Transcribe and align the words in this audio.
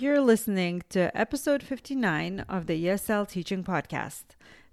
You're 0.00 0.22
listening 0.22 0.82
to 0.88 1.14
episode 1.14 1.62
59 1.62 2.46
of 2.48 2.66
the 2.66 2.86
ESL 2.86 3.28
Teaching 3.28 3.62
Podcast. 3.62 4.22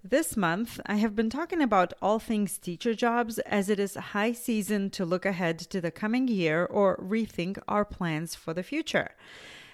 This 0.02 0.38
month, 0.38 0.80
I 0.86 0.96
have 0.96 1.18
been 1.18 1.30
talking 1.30 1.62
about 1.62 1.92
all 2.02 2.18
things 2.18 2.58
teacher 2.58 2.94
jobs 2.94 3.38
as 3.40 3.70
it 3.70 3.78
is 3.78 3.96
high 3.96 4.32
season 4.32 4.90
to 4.92 5.04
look 5.04 5.26
ahead 5.26 5.60
to 5.60 5.82
the 5.82 5.92
coming 5.92 6.30
year 6.30 6.64
or 6.66 6.96
rethink 6.96 7.60
our 7.68 7.84
plans 7.84 8.36
for 8.36 8.54
the 8.54 8.64
future. 8.64 9.16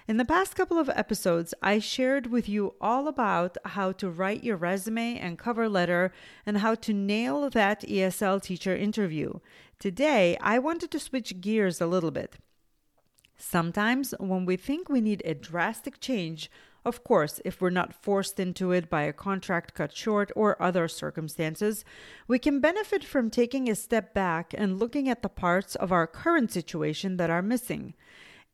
In 0.08 0.16
the 0.16 0.24
past 0.24 0.56
couple 0.56 0.76
of 0.76 0.88
episodes, 0.88 1.54
I 1.62 1.78
shared 1.78 2.32
with 2.32 2.48
you 2.48 2.74
all 2.80 3.06
about 3.06 3.56
how 3.64 3.92
to 3.92 4.10
write 4.10 4.42
your 4.42 4.56
resume 4.56 5.20
and 5.20 5.38
cover 5.38 5.68
letter 5.68 6.10
and 6.44 6.58
how 6.58 6.74
to 6.74 6.92
nail 6.92 7.48
that 7.48 7.82
ESL 7.82 8.42
teacher 8.42 8.74
interview. 8.74 9.34
Today, 9.78 10.36
I 10.40 10.58
wanted 10.58 10.90
to 10.90 10.98
switch 10.98 11.40
gears 11.40 11.80
a 11.80 11.86
little 11.86 12.10
bit. 12.10 12.38
Sometimes, 13.36 14.14
when 14.18 14.46
we 14.46 14.56
think 14.56 14.88
we 14.88 15.00
need 15.00 15.22
a 15.24 15.34
drastic 15.34 16.00
change, 16.00 16.50
of 16.84 17.02
course, 17.02 17.40
if 17.44 17.60
we're 17.60 17.70
not 17.70 17.94
forced 17.94 18.38
into 18.38 18.70
it 18.70 18.90
by 18.90 19.02
a 19.02 19.12
contract 19.12 19.74
cut 19.74 19.96
short 19.96 20.30
or 20.36 20.60
other 20.62 20.86
circumstances, 20.86 21.84
we 22.28 22.38
can 22.38 22.60
benefit 22.60 23.02
from 23.02 23.30
taking 23.30 23.70
a 23.70 23.74
step 23.74 24.12
back 24.12 24.54
and 24.56 24.78
looking 24.78 25.08
at 25.08 25.22
the 25.22 25.30
parts 25.30 25.74
of 25.74 25.92
our 25.92 26.06
current 26.06 26.52
situation 26.52 27.16
that 27.16 27.30
are 27.30 27.42
missing. 27.42 27.94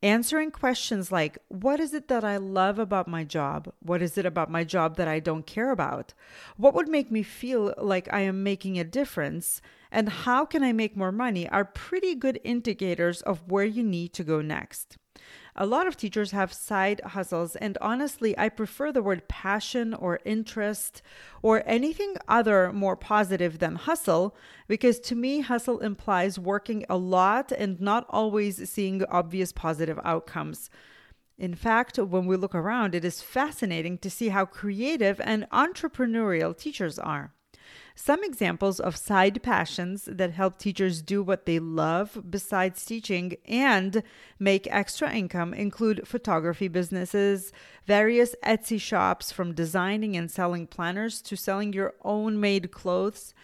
Answering 0.02 0.50
questions 0.52 1.10
like, 1.10 1.38
What 1.48 1.80
is 1.80 1.92
it 1.92 2.08
that 2.08 2.24
I 2.24 2.36
love 2.36 2.78
about 2.78 3.08
my 3.08 3.24
job? 3.24 3.72
What 3.80 4.00
is 4.00 4.16
it 4.16 4.24
about 4.24 4.50
my 4.50 4.64
job 4.64 4.96
that 4.96 5.08
I 5.08 5.18
don't 5.18 5.46
care 5.46 5.70
about? 5.70 6.14
What 6.56 6.72
would 6.74 6.88
make 6.88 7.10
me 7.10 7.22
feel 7.22 7.74
like 7.76 8.08
I 8.12 8.20
am 8.20 8.42
making 8.42 8.78
a 8.78 8.84
difference? 8.84 9.60
And 9.90 10.08
how 10.08 10.44
can 10.44 10.62
I 10.62 10.72
make 10.72 10.96
more 10.96 11.12
money? 11.12 11.48
are 11.48 11.64
pretty 11.64 12.14
good 12.14 12.40
indicators 12.44 13.22
of 13.22 13.50
where 13.50 13.64
you 13.64 13.82
need 13.82 14.12
to 14.14 14.24
go 14.24 14.40
next. 14.40 14.96
A 15.56 15.66
lot 15.66 15.86
of 15.86 15.96
teachers 15.96 16.30
have 16.30 16.52
side 16.52 17.00
hustles, 17.04 17.56
and 17.56 17.76
honestly, 17.80 18.38
I 18.38 18.48
prefer 18.48 18.92
the 18.92 19.02
word 19.02 19.28
passion 19.28 19.92
or 19.92 20.20
interest 20.24 21.02
or 21.42 21.62
anything 21.66 22.14
other 22.28 22.72
more 22.72 22.96
positive 22.96 23.58
than 23.58 23.74
hustle 23.74 24.36
because 24.68 25.00
to 25.00 25.14
me, 25.14 25.40
hustle 25.40 25.80
implies 25.80 26.38
working 26.38 26.84
a 26.88 26.96
lot 26.96 27.52
and 27.52 27.80
not 27.80 28.06
always 28.08 28.70
seeing 28.70 29.04
obvious 29.06 29.52
positive 29.52 29.98
outcomes. 30.04 30.70
In 31.36 31.54
fact, 31.54 31.98
when 31.98 32.26
we 32.26 32.36
look 32.36 32.54
around, 32.54 32.94
it 32.94 33.04
is 33.04 33.22
fascinating 33.22 33.98
to 33.98 34.10
see 34.10 34.28
how 34.28 34.44
creative 34.44 35.20
and 35.20 35.48
entrepreneurial 35.50 36.56
teachers 36.56 36.98
are. 36.98 37.32
Some 37.94 38.24
examples 38.24 38.80
of 38.80 38.96
side 38.96 39.42
passions 39.42 40.04
that 40.10 40.32
help 40.32 40.58
teachers 40.58 41.02
do 41.02 41.22
what 41.22 41.46
they 41.46 41.58
love 41.58 42.22
besides 42.30 42.84
teaching 42.84 43.36
and 43.46 44.02
make 44.38 44.66
extra 44.70 45.12
income 45.12 45.52
include 45.52 46.06
photography 46.08 46.68
businesses, 46.68 47.52
various 47.86 48.34
Etsy 48.44 48.80
shops 48.80 49.32
from 49.32 49.54
designing 49.54 50.16
and 50.16 50.30
selling 50.30 50.66
planners 50.66 51.20
to 51.22 51.36
selling 51.36 51.72
your 51.72 51.94
own 52.02 52.40
made 52.40 52.70
clothes, 52.70 53.34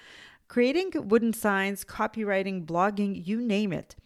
creating 0.48 0.92
wooden 1.08 1.32
signs, 1.32 1.84
copywriting, 1.84 2.64
blogging, 2.64 3.26
you 3.26 3.40
name 3.40 3.72
it. 3.72 3.96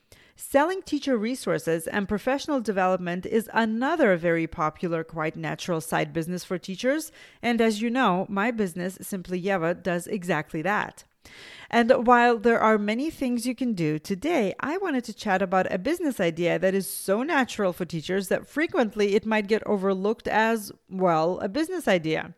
Selling 0.43 0.81
teacher 0.81 1.19
resources 1.19 1.87
and 1.87 2.09
professional 2.09 2.63
development 2.63 3.27
is 3.27 3.51
another 3.53 4.17
very 4.17 4.47
popular, 4.47 5.05
quite 5.05 5.37
natural 5.37 5.83
side 5.83 6.15
business 6.15 6.45
for 6.45 6.57
teachers. 6.57 7.13
And 7.43 7.61
as 7.61 7.83
you 7.83 7.91
know, 7.91 8.25
my 8.31 8.51
business, 8.51 8.97
Simply 9.03 9.41
Yeva, 9.41 9.81
does 9.81 10.07
exactly 10.07 10.63
that. 10.63 11.05
And 11.69 12.07
while 12.07 12.39
there 12.39 12.59
are 12.59 12.79
many 12.79 13.11
things 13.11 13.47
you 13.47 13.55
can 13.55 13.75
do, 13.75 13.99
today 13.99 14.55
I 14.61 14.79
wanted 14.79 15.05
to 15.05 15.15
chat 15.15 15.43
about 15.43 15.71
a 15.71 15.79
business 15.79 16.19
idea 16.19 16.59
that 16.59 16.75
is 16.75 16.89
so 16.89 17.23
natural 17.23 17.75
for 17.75 17.85
teachers 17.85 18.29
that 18.29 18.49
frequently 18.49 19.15
it 19.15 19.27
might 19.27 19.47
get 19.47 19.63
overlooked 19.67 20.27
as, 20.27 20.73
well, 20.89 21.39
a 21.41 21.51
business 21.51 21.87
idea. 21.87 22.35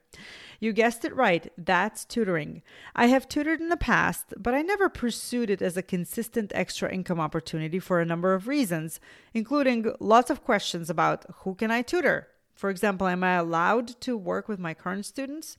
You 0.62 0.72
guessed 0.72 1.04
it 1.04 1.16
right, 1.16 1.52
that's 1.58 2.04
tutoring. 2.04 2.62
I 2.94 3.06
have 3.06 3.28
tutored 3.28 3.60
in 3.60 3.68
the 3.68 3.76
past, 3.76 4.32
but 4.38 4.54
I 4.54 4.62
never 4.62 4.88
pursued 4.88 5.50
it 5.50 5.60
as 5.60 5.76
a 5.76 5.82
consistent 5.82 6.52
extra 6.54 6.88
income 6.88 7.18
opportunity 7.18 7.80
for 7.80 8.00
a 8.00 8.04
number 8.04 8.32
of 8.32 8.46
reasons, 8.46 9.00
including 9.34 9.92
lots 9.98 10.30
of 10.30 10.44
questions 10.44 10.88
about 10.88 11.26
who 11.38 11.56
can 11.56 11.72
I 11.72 11.82
tutor? 11.82 12.28
For 12.54 12.70
example, 12.70 13.08
am 13.08 13.24
I 13.24 13.34
allowed 13.34 14.00
to 14.02 14.16
work 14.16 14.46
with 14.46 14.60
my 14.60 14.72
current 14.72 15.04
students? 15.04 15.58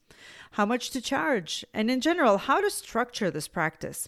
How 0.51 0.65
much 0.65 0.89
to 0.91 1.01
charge? 1.01 1.65
And 1.73 1.91
in 1.91 1.99
general, 1.99 2.37
how 2.37 2.61
to 2.61 2.69
structure 2.69 3.29
this 3.29 3.49
practice. 3.49 4.07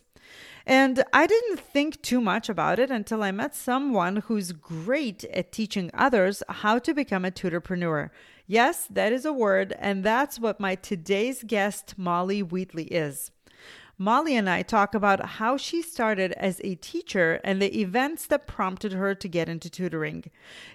And 0.65 1.03
I 1.11 1.27
didn't 1.27 1.59
think 1.59 2.01
too 2.03 2.21
much 2.21 2.47
about 2.47 2.79
it 2.79 2.89
until 2.89 3.21
I 3.21 3.31
met 3.31 3.53
someone 3.53 4.17
who's 4.27 4.53
great 4.53 5.25
at 5.25 5.51
teaching 5.51 5.91
others 5.93 6.41
how 6.47 6.79
to 6.79 6.93
become 6.93 7.25
a 7.25 7.31
tutorpreneur. 7.31 8.11
Yes, 8.47 8.85
that 8.91 9.11
is 9.11 9.25
a 9.25 9.33
word, 9.33 9.73
and 9.79 10.03
that's 10.03 10.39
what 10.39 10.59
my 10.59 10.75
today's 10.75 11.43
guest, 11.43 11.95
Molly 11.97 12.43
Wheatley, 12.43 12.85
is. 12.85 13.31
Molly 13.97 14.35
and 14.35 14.47
I 14.47 14.61
talk 14.61 14.93
about 14.93 15.25
how 15.25 15.57
she 15.57 15.81
started 15.81 16.33
as 16.33 16.61
a 16.63 16.75
teacher 16.75 17.39
and 17.43 17.59
the 17.59 17.79
events 17.79 18.27
that 18.27 18.45
prompted 18.45 18.91
her 18.93 19.15
to 19.15 19.27
get 19.27 19.49
into 19.49 19.69
tutoring. 19.69 20.25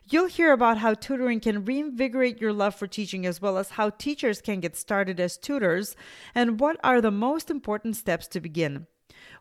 You'll 0.09 0.27
hear 0.27 0.53
about 0.53 0.79
how 0.79 0.95
tutoring 0.95 1.39
can 1.39 1.65
reinvigorate 1.65 2.41
your 2.41 2.53
love 2.53 2.75
for 2.75 2.89
teaching, 2.89 3.25
as 3.25 3.41
well 3.41 3.57
as 3.57 3.71
how 3.71 3.91
teachers 3.91 4.41
can 4.41 4.59
get 4.59 4.75
started 4.75 5.21
as 5.21 5.37
tutors, 5.37 5.95
and 6.35 6.59
what 6.59 6.77
are 6.83 7.01
the 7.01 7.13
most 7.13 7.51
important 7.51 7.95
steps 7.95 8.27
to 8.29 8.41
begin. 8.41 8.87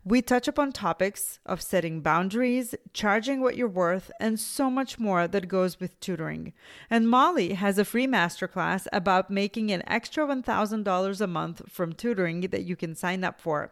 We 0.09 0.23
touch 0.23 0.47
upon 0.47 0.71
topics 0.71 1.37
of 1.45 1.61
setting 1.61 2.01
boundaries, 2.01 2.73
charging 2.93 3.41
what 3.41 3.55
you're 3.55 3.67
worth, 3.67 4.09
and 4.19 4.39
so 4.39 4.67
much 4.67 4.97
more 4.97 5.27
that 5.27 5.47
goes 5.47 5.79
with 5.79 5.99
tutoring. 5.99 6.53
And 6.89 7.07
Molly 7.07 7.53
has 7.53 7.77
a 7.77 7.85
free 7.85 8.07
masterclass 8.07 8.87
about 8.91 9.29
making 9.29 9.69
an 9.69 9.83
extra 9.85 10.25
$1,000 10.25 11.21
a 11.21 11.27
month 11.27 11.61
from 11.71 11.93
tutoring 11.93 12.41
that 12.41 12.63
you 12.63 12.75
can 12.75 12.95
sign 12.95 13.23
up 13.23 13.39
for. 13.39 13.71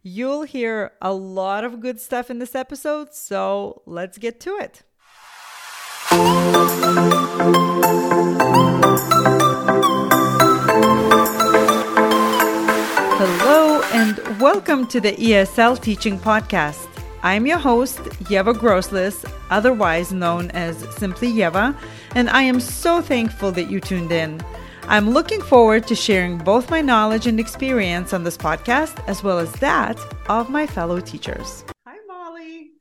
You'll 0.00 0.44
hear 0.44 0.92
a 1.02 1.12
lot 1.12 1.64
of 1.64 1.80
good 1.80 2.00
stuff 2.00 2.30
in 2.30 2.38
this 2.38 2.54
episode, 2.54 3.12
so 3.12 3.82
let's 3.84 4.16
get 4.16 4.38
to 4.42 4.50
it. 4.50 4.84
Welcome 14.44 14.86
to 14.86 15.00
the 15.00 15.12
ESL 15.12 15.80
Teaching 15.80 16.18
Podcast. 16.18 16.86
I'm 17.22 17.46
your 17.46 17.56
host, 17.56 17.96
Yeva 18.28 18.52
Groslis, 18.52 19.24
otherwise 19.48 20.12
known 20.12 20.50
as 20.50 20.76
Simply 20.96 21.32
Yeva, 21.32 21.74
and 22.14 22.28
I 22.28 22.42
am 22.42 22.60
so 22.60 23.00
thankful 23.00 23.52
that 23.52 23.70
you 23.70 23.80
tuned 23.80 24.12
in. 24.12 24.44
I'm 24.82 25.08
looking 25.08 25.40
forward 25.40 25.86
to 25.86 25.94
sharing 25.94 26.36
both 26.36 26.68
my 26.70 26.82
knowledge 26.82 27.26
and 27.26 27.40
experience 27.40 28.12
on 28.12 28.22
this 28.22 28.36
podcast, 28.36 29.02
as 29.08 29.22
well 29.22 29.38
as 29.38 29.50
that 29.60 29.98
of 30.28 30.50
my 30.50 30.66
fellow 30.66 31.00
teachers. 31.00 31.64
Hi, 31.86 31.96
Molly. 32.06 32.72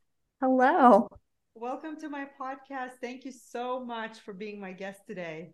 Hello. 0.41 1.07
Welcome 1.55 1.95
to 2.01 2.09
my 2.09 2.27
podcast. 2.37 2.99
Thank 2.99 3.23
you 3.23 3.31
so 3.31 3.79
much 3.79 4.19
for 4.19 4.33
being 4.33 4.59
my 4.59 4.73
guest 4.73 5.07
today. 5.07 5.53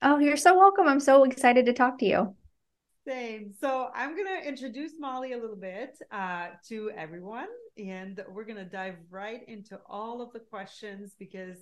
Oh, 0.00 0.20
you're 0.20 0.38
so 0.38 0.56
welcome. 0.56 0.88
I'm 0.88 1.00
so 1.00 1.24
excited 1.24 1.66
to 1.66 1.74
talk 1.74 1.98
to 1.98 2.06
you. 2.06 2.34
Same. 3.06 3.54
So 3.58 3.88
I'm 3.94 4.14
going 4.14 4.28
to 4.40 4.46
introduce 4.46 4.92
Molly 4.98 5.32
a 5.32 5.38
little 5.38 5.56
bit 5.56 5.96
uh, 6.12 6.48
to 6.68 6.90
everyone, 6.96 7.48
and 7.78 8.22
we're 8.28 8.44
going 8.44 8.58
to 8.58 8.64
dive 8.64 8.96
right 9.10 9.40
into 9.48 9.80
all 9.88 10.20
of 10.20 10.32
the 10.34 10.40
questions 10.40 11.14
because 11.18 11.56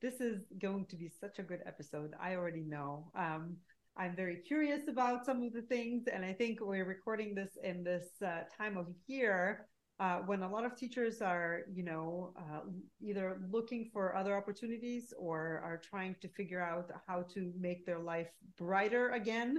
this 0.00 0.20
is 0.20 0.46
going 0.60 0.86
to 0.86 0.96
be 0.96 1.10
such 1.20 1.38
a 1.38 1.42
good 1.42 1.60
episode. 1.66 2.12
I 2.20 2.36
already 2.36 2.62
know. 2.62 3.10
Um, 3.14 3.56
I'm 3.98 4.16
very 4.16 4.36
curious 4.36 4.88
about 4.88 5.26
some 5.26 5.42
of 5.42 5.52
the 5.52 5.62
things, 5.62 6.04
and 6.10 6.24
I 6.24 6.32
think 6.32 6.60
we're 6.62 6.86
recording 6.86 7.34
this 7.34 7.58
in 7.62 7.84
this 7.84 8.06
uh, 8.24 8.44
time 8.56 8.78
of 8.78 8.86
year 9.06 9.66
uh, 10.00 10.18
when 10.26 10.42
a 10.42 10.48
lot 10.48 10.64
of 10.64 10.76
teachers 10.76 11.20
are, 11.20 11.62
you 11.74 11.82
know, 11.82 12.32
uh, 12.38 12.60
either 13.02 13.40
looking 13.50 13.90
for 13.92 14.16
other 14.16 14.36
opportunities 14.36 15.12
or 15.18 15.60
are 15.64 15.80
trying 15.82 16.14
to 16.22 16.28
figure 16.28 16.62
out 16.62 16.90
how 17.06 17.24
to 17.34 17.52
make 17.58 17.84
their 17.84 17.98
life 17.98 18.30
brighter 18.56 19.10
again. 19.10 19.58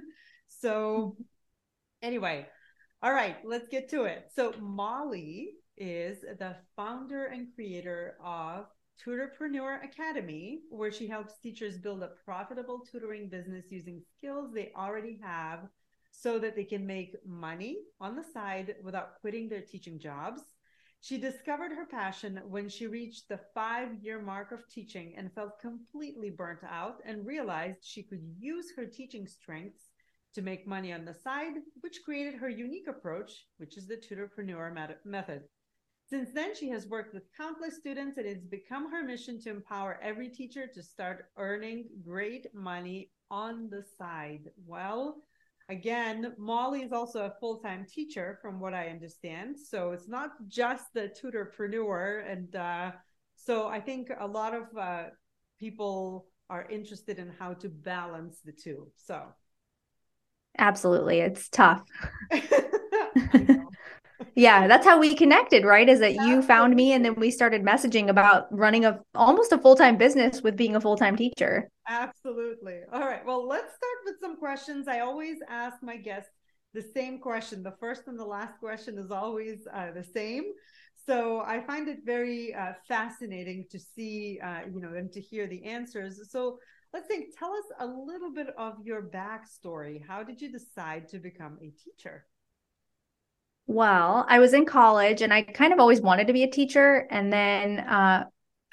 So, 0.49 1.15
anyway, 2.01 2.47
all 3.01 3.13
right, 3.13 3.37
let's 3.45 3.67
get 3.69 3.89
to 3.89 4.03
it. 4.03 4.31
So, 4.35 4.53
Molly 4.59 5.51
is 5.77 6.21
the 6.21 6.57
founder 6.75 7.27
and 7.27 7.47
creator 7.55 8.17
of 8.23 8.65
Tutorpreneur 9.03 9.83
Academy, 9.83 10.61
where 10.69 10.91
she 10.91 11.07
helps 11.07 11.39
teachers 11.39 11.77
build 11.77 12.03
a 12.03 12.11
profitable 12.25 12.81
tutoring 12.91 13.29
business 13.29 13.71
using 13.71 14.01
skills 14.17 14.51
they 14.53 14.73
already 14.75 15.17
have 15.23 15.69
so 16.11 16.37
that 16.39 16.55
they 16.55 16.65
can 16.65 16.85
make 16.85 17.15
money 17.25 17.77
on 18.01 18.15
the 18.15 18.23
side 18.33 18.75
without 18.83 19.21
quitting 19.21 19.47
their 19.47 19.61
teaching 19.61 19.99
jobs. 19.99 20.41
She 21.01 21.17
discovered 21.17 21.71
her 21.71 21.85
passion 21.85 22.41
when 22.49 22.67
she 22.67 22.87
reached 22.87 23.29
the 23.29 23.39
five 23.53 23.93
year 24.01 24.21
mark 24.21 24.51
of 24.51 24.67
teaching 24.67 25.13
and 25.15 25.31
felt 25.31 25.61
completely 25.61 26.29
burnt 26.29 26.63
out 26.69 26.97
and 27.05 27.25
realized 27.25 27.79
she 27.83 28.03
could 28.03 28.21
use 28.37 28.73
her 28.75 28.85
teaching 28.85 29.25
strengths 29.25 29.88
to 30.35 30.41
make 30.41 30.67
money 30.67 30.93
on 30.93 31.05
the 31.05 31.13
side, 31.13 31.53
which 31.81 32.03
created 32.03 32.35
her 32.35 32.49
unique 32.49 32.87
approach, 32.87 33.45
which 33.57 33.77
is 33.77 33.87
the 33.87 33.97
tutorpreneur 33.97 34.73
method. 35.05 35.43
Since 36.09 36.31
then, 36.33 36.55
she 36.55 36.69
has 36.69 36.87
worked 36.87 37.13
with 37.13 37.31
countless 37.37 37.77
students 37.77 38.17
and 38.17 38.25
it's 38.25 38.45
become 38.45 38.91
her 38.91 39.03
mission 39.03 39.39
to 39.41 39.51
empower 39.51 39.99
every 40.01 40.29
teacher 40.29 40.65
to 40.73 40.81
start 40.81 41.25
earning 41.37 41.85
great 42.03 42.47
money 42.53 43.11
on 43.29 43.69
the 43.69 43.83
side. 43.97 44.49
Well, 44.65 45.21
again, 45.69 46.33
Molly 46.37 46.81
is 46.81 46.91
also 46.91 47.25
a 47.25 47.35
full 47.39 47.59
time 47.59 47.85
teacher, 47.87 48.39
from 48.41 48.59
what 48.59 48.73
I 48.73 48.87
understand. 48.87 49.57
So 49.59 49.91
it's 49.91 50.07
not 50.07 50.31
just 50.47 50.85
the 50.95 51.11
tutorpreneur. 51.21 52.31
And 52.31 52.55
uh, 52.55 52.91
so 53.35 53.67
I 53.67 53.79
think 53.79 54.09
a 54.19 54.27
lot 54.27 54.55
of 54.55 54.63
uh, 54.75 55.03
people 55.59 56.25
are 56.49 56.67
interested 56.71 57.19
in 57.19 57.31
how 57.37 57.53
to 57.53 57.69
balance 57.69 58.41
the 58.43 58.51
two. 58.51 58.87
So, 58.95 59.27
absolutely, 60.59 61.19
it's 61.19 61.49
tough. 61.49 61.81
yeah, 64.35 64.67
that's 64.67 64.85
how 64.85 64.99
we 64.99 65.15
connected, 65.15 65.65
right? 65.65 65.87
Is 65.87 65.99
that 65.99 66.15
you 66.15 66.41
found 66.41 66.75
me 66.75 66.93
and 66.93 67.03
then 67.03 67.15
we 67.15 67.31
started 67.31 67.63
messaging 67.63 68.09
about 68.09 68.47
running 68.51 68.85
a 68.85 68.99
almost 69.15 69.51
a 69.51 69.57
full-time 69.57 69.97
business 69.97 70.41
with 70.41 70.55
being 70.55 70.75
a 70.75 70.81
full-time 70.81 71.15
teacher. 71.15 71.69
Absolutely. 71.87 72.81
All 72.93 73.01
right. 73.01 73.25
Well, 73.25 73.47
let's 73.47 73.73
start 73.75 73.97
with 74.05 74.15
some 74.21 74.37
questions. 74.37 74.87
I 74.87 74.99
always 74.99 75.37
ask 75.49 75.81
my 75.81 75.97
guests 75.97 76.29
the 76.73 76.81
same 76.81 77.19
question. 77.19 77.63
The 77.63 77.75
first 77.79 78.03
and 78.07 78.19
the 78.19 78.25
last 78.25 78.59
question 78.59 78.97
is 78.99 79.11
always 79.11 79.67
uh, 79.73 79.91
the 79.91 80.03
same. 80.03 80.43
So 81.05 81.39
I 81.39 81.61
find 81.61 81.87
it 81.87 81.99
very 82.05 82.53
uh, 82.53 82.73
fascinating 82.87 83.65
to 83.71 83.79
see, 83.79 84.39
uh, 84.43 84.61
you 84.71 84.79
know, 84.79 84.93
and 84.93 85.11
to 85.13 85.21
hear 85.21 85.47
the 85.47 85.63
answers. 85.63 86.19
So 86.29 86.59
let's 86.93 87.07
think, 87.07 87.37
tell 87.37 87.53
us 87.53 87.65
a 87.79 87.85
little 87.85 88.31
bit 88.31 88.47
of 88.57 88.75
your 88.83 89.01
backstory. 89.01 90.01
How 90.05 90.23
did 90.23 90.41
you 90.41 90.51
decide 90.51 91.09
to 91.09 91.19
become 91.19 91.57
a 91.61 91.69
teacher? 91.69 92.25
Well, 93.67 94.25
I 94.27 94.39
was 94.39 94.53
in 94.53 94.65
college 94.65 95.21
and 95.21 95.33
I 95.33 95.43
kind 95.43 95.73
of 95.73 95.79
always 95.79 96.01
wanted 96.01 96.27
to 96.27 96.33
be 96.33 96.43
a 96.43 96.49
teacher. 96.49 97.07
And 97.11 97.31
then, 97.31 97.79
uh, 97.79 98.25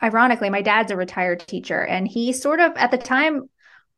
ironically, 0.03 0.49
my 0.49 0.63
dad's 0.63 0.91
a 0.91 0.97
retired 0.97 1.41
teacher, 1.41 1.85
and 1.85 2.09
he 2.09 2.33
sort 2.33 2.61
of 2.61 2.73
at 2.77 2.91
the 2.91 2.99
time 2.99 3.49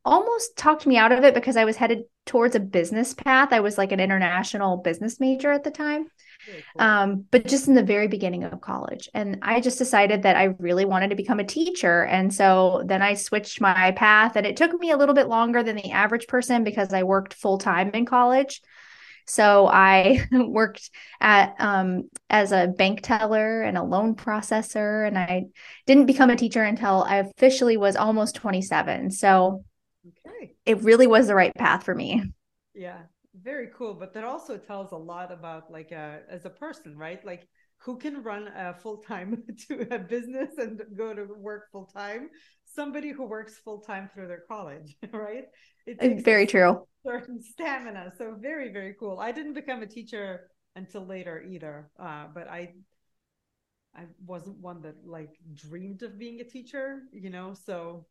almost 0.04 0.56
talked 0.56 0.86
me 0.86 0.96
out 0.96 1.12
of 1.12 1.24
it 1.24 1.34
because 1.34 1.56
I 1.56 1.64
was 1.64 1.76
headed 1.76 2.04
towards 2.28 2.54
a 2.54 2.60
business 2.60 3.14
path. 3.14 3.52
I 3.52 3.60
was 3.60 3.78
like 3.78 3.90
an 3.90 3.98
international 3.98 4.76
business 4.76 5.18
major 5.18 5.50
at 5.50 5.64
the 5.64 5.70
time. 5.70 6.06
Cool. 6.46 6.86
Um, 6.86 7.24
but 7.30 7.46
just 7.46 7.66
in 7.66 7.74
the 7.74 7.82
very 7.82 8.06
beginning 8.06 8.44
of 8.44 8.60
college. 8.60 9.08
And 9.14 9.38
I 9.42 9.60
just 9.60 9.78
decided 9.78 10.22
that 10.22 10.36
I 10.36 10.54
really 10.58 10.84
wanted 10.84 11.10
to 11.10 11.16
become 11.16 11.40
a 11.40 11.44
teacher. 11.44 12.04
And 12.04 12.32
so 12.32 12.82
then 12.86 13.02
I 13.02 13.14
switched 13.14 13.60
my 13.60 13.92
path, 13.92 14.36
and 14.36 14.46
it 14.46 14.56
took 14.56 14.78
me 14.78 14.90
a 14.90 14.96
little 14.96 15.14
bit 15.14 15.28
longer 15.28 15.62
than 15.62 15.76
the 15.76 15.90
average 15.90 16.28
person 16.28 16.62
because 16.62 16.92
I 16.92 17.02
worked 17.02 17.34
full 17.34 17.58
time 17.58 17.90
in 17.90 18.06
college. 18.06 18.60
So 19.26 19.66
I 19.66 20.26
worked 20.32 20.90
at 21.20 21.54
um, 21.58 22.08
as 22.30 22.52
a 22.52 22.68
bank 22.68 23.00
teller 23.02 23.62
and 23.62 23.76
a 23.76 23.82
loan 23.82 24.14
processor, 24.14 25.06
and 25.06 25.18
I 25.18 25.46
didn't 25.86 26.06
become 26.06 26.30
a 26.30 26.36
teacher 26.36 26.62
until 26.62 27.04
I 27.04 27.16
officially 27.16 27.76
was 27.76 27.96
almost 27.96 28.36
27. 28.36 29.10
So 29.10 29.64
okay. 30.26 30.54
it 30.66 30.82
really 30.82 31.06
was 31.06 31.26
the 31.26 31.34
right 31.34 31.54
path 31.54 31.84
for 31.84 31.94
me. 31.94 32.22
Yeah, 32.74 32.98
very 33.34 33.68
cool. 33.76 33.94
But 33.94 34.14
that 34.14 34.24
also 34.24 34.56
tells 34.56 34.92
a 34.92 34.96
lot 34.96 35.32
about 35.32 35.70
like 35.70 35.90
a, 35.92 36.20
uh, 36.28 36.34
as 36.34 36.44
a 36.44 36.50
person, 36.50 36.96
right? 36.96 37.24
Like 37.24 37.48
who 37.78 37.96
can 37.96 38.22
run 38.22 38.48
a 38.56 38.74
full 38.74 38.98
time 38.98 39.42
to 39.68 39.94
a 39.94 39.98
business 39.98 40.58
and 40.58 40.82
go 40.96 41.14
to 41.14 41.26
work 41.36 41.70
full 41.72 41.86
time 41.86 42.30
somebody 42.74 43.10
who 43.10 43.24
works 43.24 43.58
full 43.58 43.80
time 43.80 44.10
through 44.12 44.28
their 44.28 44.42
college, 44.48 44.96
right? 45.12 45.44
It's 45.86 46.22
very 46.22 46.46
true. 46.46 46.86
Certain 47.04 47.40
stamina. 47.42 48.12
So 48.18 48.36
very, 48.38 48.72
very 48.72 48.94
cool. 48.98 49.18
I 49.18 49.32
didn't 49.32 49.54
become 49.54 49.82
a 49.82 49.86
teacher 49.86 50.50
until 50.76 51.06
later 51.06 51.42
either, 51.42 51.90
uh, 51.98 52.26
but 52.34 52.48
I 52.48 52.74
I 53.94 54.04
wasn't 54.24 54.58
one 54.58 54.82
that 54.82 54.96
like 55.04 55.30
dreamed 55.54 56.02
of 56.02 56.18
being 56.18 56.40
a 56.40 56.44
teacher, 56.44 57.02
you 57.12 57.30
know. 57.30 57.54
So 57.54 58.06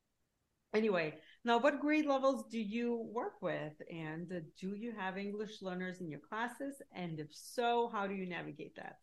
anyway, 0.73 1.15
now 1.47 1.57
what 1.57 1.79
grade 1.79 2.05
levels 2.05 2.43
do 2.51 2.59
you 2.59 3.09
work 3.11 3.41
with, 3.41 3.73
and 3.89 4.31
uh, 4.31 4.39
do 4.59 4.75
you 4.75 4.91
have 4.91 5.17
English 5.17 5.61
learners 5.61 6.01
in 6.01 6.09
your 6.09 6.19
classes? 6.19 6.75
And 6.93 7.19
if 7.19 7.27
so, 7.31 7.89
how 7.91 8.05
do 8.05 8.13
you 8.13 8.27
navigate 8.27 8.75
that? 8.75 8.97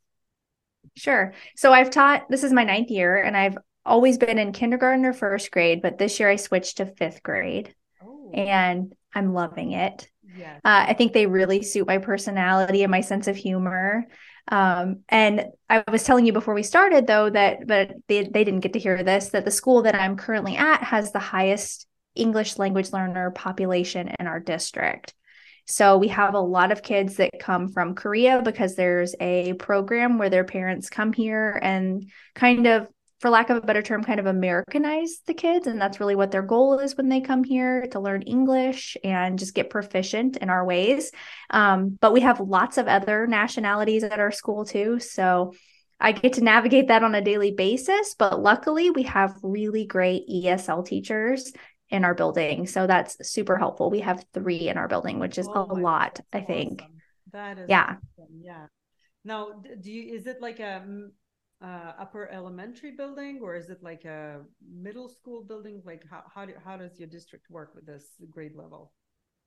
Sure. 0.94 1.32
So 1.56 1.73
I've 1.73 1.91
taught. 1.91 2.29
This 2.29 2.44
is 2.44 2.52
my 2.52 2.64
ninth 2.64 2.91
year, 2.91 3.17
and 3.17 3.35
I've 3.35 3.56
always 3.87 4.19
been 4.19 4.38
in 4.38 4.52
kindergarten 4.52 5.06
or 5.06 5.14
first 5.14 5.50
grade, 5.50 5.81
but 5.81 5.96
this 5.96 6.20
year 6.20 6.29
I 6.29 6.37
switched 6.37 6.76
to 6.76 6.87
fifth 6.87 7.23
grade. 7.23 7.75
Oh. 8.05 8.31
And 8.32 8.94
I'm 9.14 9.32
loving 9.32 9.73
it. 9.73 10.06
Yes. 10.37 10.61
Uh, 10.64 10.85
I 10.88 10.93
think 10.93 11.12
they 11.12 11.26
really 11.26 11.62
suit 11.62 11.87
my 11.87 11.99
personality 11.99 12.82
and 12.82 12.90
my 12.90 13.00
sense 13.00 13.26
of 13.26 13.37
humor. 13.37 14.06
Um, 14.49 15.00
and 15.08 15.47
I 15.70 15.85
was 15.90 16.05
telling 16.05 16.26
you 16.26 16.35
before 16.35 16.52
we 16.52 16.62
started, 16.62 17.06
though, 17.06 17.31
that 17.31 17.67
but 17.67 17.94
they, 18.08 18.25
they 18.25 18.44
didn't 18.44 18.61
get 18.61 18.75
to 18.75 18.79
hear 18.79 19.02
this 19.02 19.31
that 19.31 19.47
the 19.47 19.50
school 19.50 19.82
that 19.82 19.94
I'm 19.94 20.17
currently 20.17 20.56
at 20.56 20.82
has 20.82 21.12
the 21.12 21.19
highest 21.19 21.87
English 22.14 22.58
language 22.58 22.93
learner 22.93 23.31
population 23.31 24.12
in 24.19 24.26
our 24.26 24.40
district. 24.40 25.14
So 25.66 25.96
we 25.96 26.08
have 26.08 26.34
a 26.34 26.40
lot 26.40 26.72
of 26.72 26.82
kids 26.82 27.16
that 27.16 27.31
come 27.40 27.69
from 27.69 27.94
Korea 27.94 28.43
because 28.43 28.76
there's 28.76 29.14
a 29.19 29.55
program 29.55 30.19
where 30.19 30.28
their 30.28 30.44
parents 30.44 30.90
come 30.90 31.12
here 31.12 31.58
and 31.62 32.11
kind 32.34 32.66
of 32.66 32.88
for 33.20 33.31
lack 33.31 33.49
of 33.49 33.56
a 33.56 33.62
better 33.62 33.81
term, 33.81 34.05
kind 34.05 34.20
of 34.20 34.26
Americanize 34.26 35.20
the 35.26 35.32
kids. 35.32 35.66
And 35.66 35.81
that's 35.81 35.99
really 35.99 36.14
what 36.14 36.31
their 36.31 36.43
goal 36.43 36.78
is 36.78 36.94
when 36.94 37.08
they 37.08 37.22
come 37.22 37.43
here 37.43 37.87
to 37.93 38.00
learn 38.00 38.20
English 38.20 38.99
and 39.02 39.38
just 39.38 39.55
get 39.55 39.70
proficient 39.70 40.37
in 40.37 40.50
our 40.50 40.62
ways. 40.66 41.11
Um, 41.49 41.96
but 41.99 42.12
we 42.12 42.20
have 42.20 42.40
lots 42.40 42.76
of 42.76 42.87
other 42.87 43.26
nationalities 43.26 44.05
at 44.05 44.20
our 44.20 44.31
school 44.31 44.66
too. 44.66 45.00
So 45.00 45.55
I 45.99 46.12
get 46.12 46.34
to 46.34 46.44
navigate 46.44 46.88
that 46.88 47.02
on 47.02 47.14
a 47.14 47.22
daily 47.22 47.52
basis. 47.52 48.14
But 48.19 48.43
luckily, 48.43 48.90
we 48.90 49.05
have 49.05 49.34
really 49.43 49.87
great 49.87 50.28
ESL 50.28 50.84
teachers 50.84 51.50
in 51.90 52.04
our 52.04 52.14
building. 52.14 52.66
So 52.66 52.86
that's 52.86 53.16
super 53.28 53.56
helpful. 53.56 53.90
We 53.90 54.00
have 54.00 54.25
three 54.32 54.69
in 54.69 54.76
our 54.78 54.88
building, 54.88 55.19
which 55.19 55.38
is 55.38 55.48
oh 55.48 55.66
a 55.70 55.75
lot, 55.75 56.20
I 56.32 56.40
think. 56.40 56.82
Awesome. 56.82 56.98
That 57.32 57.58
is 57.58 57.66
yeah. 57.69 57.96
Awesome. 58.19 58.40
Yeah. 58.42 58.66
Now, 59.25 59.62
do 59.81 59.90
you, 59.90 60.14
is 60.14 60.26
it 60.26 60.40
like 60.40 60.60
a 60.60 60.82
uh, 61.62 61.92
upper 61.98 62.28
elementary 62.31 62.90
building 62.90 63.40
or 63.42 63.54
is 63.54 63.70
it 63.70 63.82
like 63.82 64.04
a 64.04 64.40
middle 64.70 65.08
school 65.08 65.42
building 65.42 65.81
like 65.84 66.02
how, 66.10 66.22
how, 66.32 66.44
do, 66.44 66.52
how 66.62 66.76
does 66.76 66.98
your 66.98 67.08
district 67.08 67.48
work 67.48 67.75
with 67.75 67.87
this 67.87 68.04
grade 68.28 68.54
level 68.54 68.92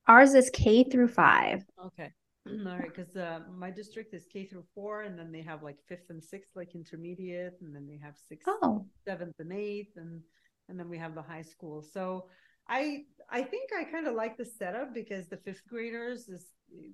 ours 0.08 0.34
is 0.34 0.50
k 0.52 0.84
through 0.84 1.08
five 1.08 1.64
okay 1.86 2.12
all 2.48 2.78
right 2.78 2.94
because 2.96 3.16
uh, 3.16 3.42
my 3.56 3.70
district 3.70 4.16
is 4.16 4.26
k 4.32 4.46
through 4.46 4.64
four 4.74 5.04
and 5.04 5.20
then 5.20 5.32
they 5.32 5.44
have 5.44 5.62
like 5.62 5.78
fifth 5.88 6.10
and 6.10 6.24
sixth 6.24 6.52
like 6.56 6.74
intermediate 6.74 7.58
and 7.62 7.76
then 7.76 7.86
they 7.88 8.00
have 8.02 8.16
sixth 8.28 8.48
oh. 8.48 8.84
seventh 9.06 9.36
and 9.40 9.52
eighth 9.52 9.96
and 9.98 10.22
and 10.70 10.80
then 10.80 10.90
we 10.90 10.98
have 10.98 11.16
the 11.16 11.22
high 11.22 11.42
school 11.42 11.82
so 11.82 12.26
i 12.68 13.04
i 13.30 13.42
think 13.42 13.70
i 13.78 13.84
kind 13.84 14.08
of 14.08 14.16
like 14.16 14.38
the 14.38 14.46
setup 14.46 14.94
because 14.94 15.28
the 15.28 15.38
fifth 15.38 15.62
graders 15.68 16.28
is 16.28 16.48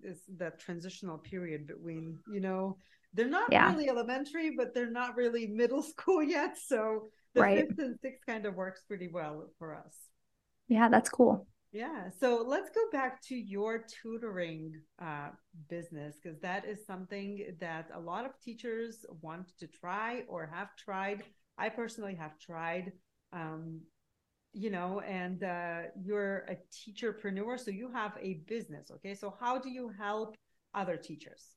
is 0.03 0.24
that 0.38 0.60
transitional 0.60 1.18
period 1.18 1.68
between 1.68 2.18
you 2.32 2.39
know 2.39 2.77
they're 3.13 3.27
not 3.27 3.51
yeah. 3.51 3.72
really 3.72 3.89
elementary, 3.89 4.51
but 4.56 4.74
they're 4.74 4.89
not 4.89 5.15
really 5.15 5.48
middle 5.53 5.84
school 5.84 6.24
yet. 6.24 6.58
So 6.58 7.08
the 7.34 7.42
right. 7.42 7.68
fifth 7.68 7.80
and 7.80 7.98
sixth 8.01 8.25
kind 8.25 8.46
of 8.46 8.56
works 8.56 8.82
pretty 8.88 9.10
well 9.12 9.50
for 9.60 9.75
us. 9.75 9.96
Yeah, 10.68 10.89
that's 10.89 11.10
cool. 11.10 11.48
Yeah. 11.72 12.10
So 12.20 12.44
let's 12.48 12.70
go 12.70 12.82
back 12.92 13.22
to 13.24 13.36
your 13.36 13.84
tutoring 14.01 14.74
uh, 15.01 15.30
business 15.70 16.18
because 16.22 16.39
that 16.42 16.65
is 16.65 16.86
something 16.86 17.56
that 17.60 17.89
a 17.94 18.00
lot 18.00 18.25
of 18.25 18.39
teachers 18.39 19.06
want 19.22 19.51
to 19.60 19.68
try 19.68 20.24
or 20.27 20.50
have 20.53 20.75
tried. 20.75 21.24
I 21.58 21.70
personally 21.70 22.15
have 22.15 22.38
tried. 22.39 22.92
Um, 23.34 23.82
you 24.54 24.70
know, 24.70 25.00
and 25.00 25.44
uh, 25.44 25.82
you're 26.00 26.46
a 26.48 26.58
teacherpreneur, 26.72 27.60
so 27.60 27.72
you 27.72 27.92
have 27.92 28.13
a 28.22 28.36
business. 28.48 28.92
Okay. 28.92 29.16
So, 29.16 29.34
how 29.40 29.58
do 29.58 29.70
you 29.70 29.90
help 29.98 30.36
other 30.75 30.96
teachers? 30.96 31.56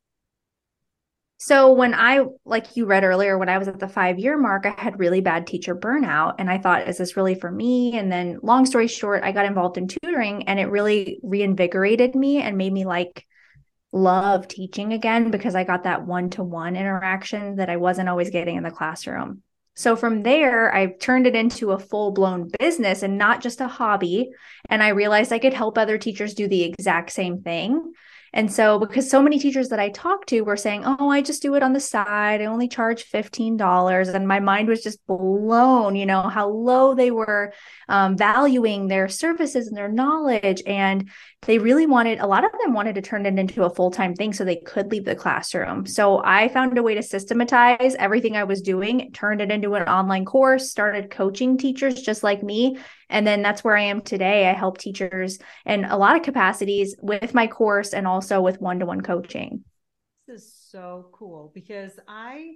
So 1.38 1.73
when 1.73 1.92
I, 1.92 2.25
like 2.47 2.76
you 2.76 2.87
read 2.87 3.04
earlier, 3.04 3.37
when 3.37 3.50
I 3.50 3.59
was 3.59 3.68
at 3.68 3.78
the 3.78 3.88
five 3.88 4.18
year 4.18 4.38
mark, 4.38 4.64
I 4.64 4.75
had 4.80 4.99
really 4.99 5.21
bad 5.21 5.47
teacher 5.47 5.76
burnout. 5.76 6.37
And 6.38 6.50
I 6.50 6.56
thought, 6.56 6.88
is 6.88 6.97
this 6.97 7.16
really 7.16 7.35
for 7.35 7.50
me? 7.50 7.99
And 7.99 8.11
then, 8.11 8.38
long 8.42 8.64
story 8.64 8.88
short, 8.88 9.23
I 9.23 9.33
got 9.33 9.45
involved 9.45 9.76
in 9.76 9.87
tutoring 9.87 10.49
and 10.49 10.59
it 10.59 10.71
really 10.71 11.21
reinvigorated 11.23 12.14
me 12.14 12.40
and 12.40 12.56
made 12.56 12.73
me 12.73 12.87
like 12.87 13.26
love 13.92 14.49
teaching 14.49 14.95
again 14.95 15.30
because 15.30 15.54
I 15.54 15.64
got 15.64 15.85
that 15.85 16.06
one 16.06 16.30
to 16.30 16.42
one 16.42 16.75
interaction 16.75 17.56
that 17.56 17.68
I 17.68 17.76
wasn't 17.76 18.09
always 18.09 18.30
getting 18.30 18.56
in 18.56 18.62
the 18.62 18.71
classroom. 18.71 19.42
So 19.76 19.95
from 19.95 20.23
there, 20.23 20.75
I 20.75 20.87
turned 20.87 21.26
it 21.26 21.37
into 21.37 21.73
a 21.73 21.78
full 21.78 22.11
blown 22.11 22.50
business 22.59 23.02
and 23.02 23.18
not 23.18 23.42
just 23.42 23.61
a 23.61 23.68
hobby. 23.68 24.30
And 24.71 24.83
I 24.83 24.88
realized 24.88 25.33
I 25.33 25.38
could 25.38 25.52
help 25.52 25.76
other 25.76 25.99
teachers 25.99 26.35
do 26.35 26.49
the 26.49 26.62
exact 26.62 27.12
same 27.12 27.42
thing. 27.42 27.92
And 28.33 28.52
so, 28.52 28.78
because 28.78 29.09
so 29.09 29.23
many 29.23 29.38
teachers 29.38 29.71
that 29.71 29.78
I 29.78 29.88
talked 29.88 30.28
to 30.30 30.42
were 30.42 30.56
saying, 30.56 30.83
Oh, 30.85 31.11
I 31.11 31.23
just 31.23 31.42
do 31.42 31.54
it 31.54 31.62
on 31.62 31.73
the 31.73 31.80
side, 31.80 32.42
I 32.42 32.47
only 32.47 32.68
charge 32.68 33.11
$15. 33.11 34.14
And 34.14 34.28
my 34.28 34.40
mind 34.40 34.68
was 34.68 34.83
just 34.83 35.06
blown, 35.06 35.95
you 35.95 36.06
know, 36.06 36.23
how 36.23 36.49
low 36.49 36.95
they 36.95 37.11
were 37.11 37.52
um, 37.88 38.16
valuing 38.16 38.88
their 38.88 39.09
services 39.09 39.68
and 39.68 39.76
their 39.76 39.88
knowledge. 39.88 40.62
And 40.66 41.09
they 41.46 41.58
really 41.58 41.86
wanted, 41.86 42.18
a 42.18 42.26
lot 42.26 42.44
of 42.44 42.50
them 42.60 42.74
wanted 42.74 42.96
to 42.96 43.02
turn 43.02 43.24
it 43.24 43.38
into 43.38 43.64
a 43.64 43.70
full 43.70 43.90
time 43.90 44.14
thing 44.14 44.32
so 44.32 44.44
they 44.44 44.56
could 44.56 44.90
leave 44.90 45.04
the 45.04 45.14
classroom. 45.14 45.86
So 45.86 46.20
I 46.24 46.48
found 46.48 46.76
a 46.76 46.82
way 46.82 46.94
to 46.94 47.02
systematize 47.02 47.94
everything 47.94 48.36
I 48.36 48.44
was 48.44 48.60
doing, 48.60 49.12
turned 49.12 49.40
it 49.40 49.52
into 49.52 49.74
an 49.74 49.88
online 49.88 50.24
course, 50.24 50.70
started 50.70 51.10
coaching 51.10 51.56
teachers 51.56 52.02
just 52.02 52.24
like 52.24 52.42
me. 52.42 52.78
And 53.08 53.24
then 53.24 53.42
that's 53.42 53.62
where 53.62 53.76
I 53.76 53.82
am 53.82 54.00
today. 54.00 54.50
I 54.50 54.52
help 54.54 54.78
teachers 54.78 55.38
in 55.64 55.84
a 55.84 55.96
lot 55.96 56.16
of 56.16 56.22
capacities 56.22 56.96
with 57.00 57.32
my 57.32 57.46
course 57.46 57.94
and 57.94 58.08
also 58.08 58.42
with 58.42 58.60
one 58.60 58.80
to 58.80 58.86
one 58.86 59.00
coaching. 59.00 59.64
This 60.26 60.42
is 60.42 60.54
so 60.68 61.10
cool 61.12 61.52
because 61.54 61.92
I, 62.08 62.54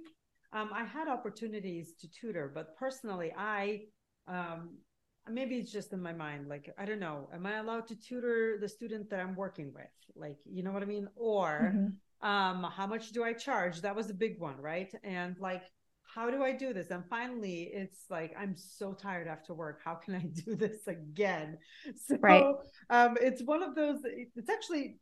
um, 0.51 0.69
I 0.73 0.83
had 0.83 1.07
opportunities 1.07 1.93
to 2.01 2.11
tutor, 2.11 2.51
but 2.53 2.75
personally, 2.75 3.33
I 3.37 3.83
um, 4.27 4.71
maybe 5.29 5.55
it's 5.55 5.71
just 5.71 5.93
in 5.93 6.01
my 6.01 6.13
mind 6.13 6.47
like 6.47 6.73
i 6.77 6.85
don't 6.85 6.99
know 6.99 7.29
am 7.33 7.45
i 7.45 7.57
allowed 7.57 7.87
to 7.87 7.95
tutor 7.95 8.57
the 8.59 8.67
student 8.67 9.09
that 9.09 9.19
i'm 9.19 9.35
working 9.35 9.71
with? 9.73 9.85
Like 10.15 10.39
you 10.45 10.63
know 10.63 10.71
what 10.71 10.83
i 10.83 10.85
mean? 10.85 11.07
Or 11.15 11.73
mm-hmm. 11.73 12.27
um 12.27 12.71
how 12.71 12.87
much 12.87 13.11
do 13.11 13.23
i 13.23 13.33
charge? 13.33 13.81
That 13.81 13.95
was 13.95 14.09
a 14.09 14.13
big 14.13 14.39
one 14.39 14.57
right? 14.57 14.91
And 15.03 15.37
like 15.39 15.63
how 16.15 16.29
do 16.29 16.43
i 16.43 16.51
do 16.51 16.73
this? 16.73 16.89
And 16.89 17.03
finally 17.09 17.69
it's 17.71 18.05
like 18.09 18.33
i'm 18.37 18.55
so 18.57 18.93
tired 18.93 19.27
after 19.27 19.53
work. 19.53 19.79
How 19.83 19.95
can 19.95 20.15
i 20.15 20.25
do 20.45 20.55
this 20.55 20.87
again? 20.87 21.57
So 21.95 22.17
right. 22.19 22.43
um 22.89 23.17
it's 23.21 23.43
one 23.43 23.61
of 23.63 23.75
those 23.75 23.99
it's 24.35 24.49
actually 24.49 24.97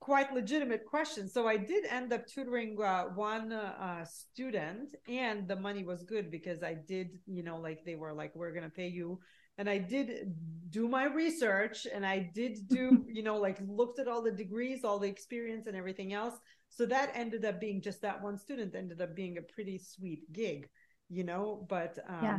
quite 0.00 0.34
legitimate 0.34 0.84
questions 0.84 1.32
so 1.32 1.46
i 1.46 1.56
did 1.56 1.84
end 1.86 2.12
up 2.12 2.26
tutoring 2.26 2.76
uh, 2.82 3.04
one 3.14 3.52
uh, 3.52 4.04
student 4.04 4.94
and 5.08 5.48
the 5.48 5.56
money 5.56 5.84
was 5.84 6.02
good 6.02 6.30
because 6.30 6.62
i 6.62 6.74
did 6.74 7.08
you 7.26 7.42
know 7.42 7.58
like 7.58 7.84
they 7.84 7.94
were 7.94 8.12
like 8.12 8.34
we're 8.34 8.52
going 8.52 8.64
to 8.64 8.70
pay 8.70 8.88
you 8.88 9.18
and 9.60 9.68
I 9.68 9.76
did 9.76 10.34
do 10.70 10.88
my 10.88 11.04
research 11.04 11.86
and 11.92 12.04
I 12.04 12.30
did 12.34 12.66
do, 12.68 13.04
you 13.06 13.22
know, 13.22 13.36
like 13.36 13.58
looked 13.68 13.98
at 13.98 14.08
all 14.08 14.22
the 14.22 14.30
degrees, 14.30 14.84
all 14.84 14.98
the 14.98 15.08
experience 15.08 15.66
and 15.66 15.76
everything 15.76 16.14
else. 16.14 16.34
So 16.70 16.86
that 16.86 17.12
ended 17.14 17.44
up 17.44 17.60
being 17.60 17.82
just 17.82 18.00
that 18.00 18.22
one 18.22 18.38
student 18.38 18.74
ended 18.74 19.02
up 19.02 19.14
being 19.14 19.36
a 19.36 19.42
pretty 19.42 19.78
sweet 19.78 20.32
gig, 20.32 20.68
you 21.10 21.24
know, 21.24 21.66
but 21.68 21.98
um 22.08 22.24
yeah. 22.24 22.38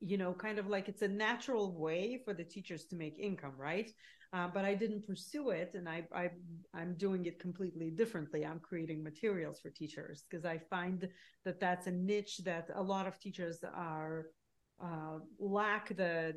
you 0.00 0.18
know, 0.18 0.34
kind 0.34 0.58
of 0.58 0.66
like 0.66 0.88
it's 0.88 1.02
a 1.02 1.08
natural 1.08 1.80
way 1.80 2.20
for 2.22 2.34
the 2.34 2.44
teachers 2.44 2.84
to 2.88 2.96
make 2.96 3.18
income, 3.18 3.54
right? 3.56 3.90
Uh, 4.32 4.48
but 4.52 4.64
I 4.64 4.74
didn't 4.74 5.06
pursue 5.06 5.50
it, 5.50 5.70
and 5.74 5.88
I, 5.88 6.04
I 6.12 6.30
I'm 6.74 6.94
doing 6.98 7.24
it 7.26 7.38
completely 7.38 7.90
differently. 7.90 8.44
I'm 8.44 8.58
creating 8.58 9.02
materials 9.02 9.60
for 9.60 9.70
teachers 9.70 10.24
because 10.28 10.44
I 10.44 10.58
find 10.58 11.08
that 11.44 11.60
that's 11.60 11.86
a 11.86 11.92
niche 11.92 12.38
that 12.44 12.68
a 12.74 12.82
lot 12.82 13.06
of 13.06 13.18
teachers 13.18 13.64
are 13.72 14.26
uh, 14.82 15.18
lack 15.38 15.96
the 15.96 16.34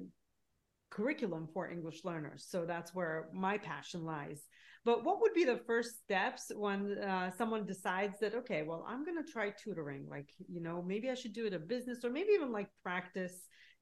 curriculum 0.89 1.47
for 1.53 1.69
English 1.69 2.03
learners. 2.03 2.47
So 2.49 2.65
that's 2.65 2.93
where 2.93 3.29
my 3.33 3.57
passion 3.57 4.05
lies. 4.05 4.41
But 4.85 5.03
what 5.03 5.21
would 5.21 5.33
be 5.33 5.43
the 5.43 5.59
first 5.67 5.99
steps 6.03 6.51
when 6.55 6.97
uh, 6.97 7.31
someone 7.31 7.65
decides 7.65 8.19
that, 8.19 8.33
okay, 8.33 8.63
well, 8.63 8.85
I'm 8.87 9.03
going 9.03 9.23
to 9.23 9.31
try 9.31 9.51
tutoring? 9.51 10.07
Like, 10.09 10.29
you 10.47 10.61
know, 10.61 10.81
maybe 10.81 11.09
I 11.09 11.15
should 11.15 11.33
do 11.33 11.45
it 11.45 11.53
a 11.53 11.59
business 11.59 12.03
or 12.03 12.09
maybe 12.09 12.31
even 12.33 12.51
like 12.51 12.69
practice. 12.81 13.33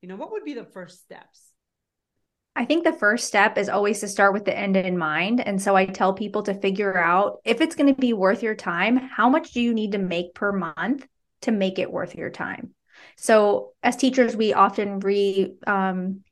You 0.01 0.09
know, 0.09 0.15
what 0.15 0.31
would 0.31 0.43
be 0.43 0.53
the 0.53 0.65
first 0.65 1.01
steps? 1.01 1.51
I 2.55 2.65
think 2.65 2.83
the 2.83 2.93
first 2.93 3.27
step 3.27 3.57
is 3.59 3.69
always 3.69 3.99
to 3.99 4.07
start 4.07 4.33
with 4.33 4.43
the 4.43 4.57
end 4.57 4.75
in 4.75 4.97
mind. 4.97 5.39
And 5.39 5.61
so 5.61 5.75
I 5.75 5.85
tell 5.85 6.13
people 6.13 6.41
to 6.43 6.55
figure 6.55 6.97
out 6.97 7.37
if 7.45 7.61
it's 7.61 7.75
going 7.75 7.93
to 7.93 8.01
be 8.01 8.13
worth 8.13 8.41
your 8.41 8.55
time, 8.55 8.97
how 8.97 9.29
much 9.29 9.51
do 9.51 9.61
you 9.61 9.75
need 9.75 9.91
to 9.91 9.99
make 9.99 10.33
per 10.33 10.51
month 10.51 11.07
to 11.41 11.51
make 11.51 11.77
it 11.77 11.91
worth 11.91 12.15
your 12.15 12.31
time? 12.31 12.73
So 13.15 13.73
as 13.83 13.95
teachers, 13.95 14.35
we 14.35 14.53
often 14.53 14.99
re 14.99 15.55
um, 15.65 16.23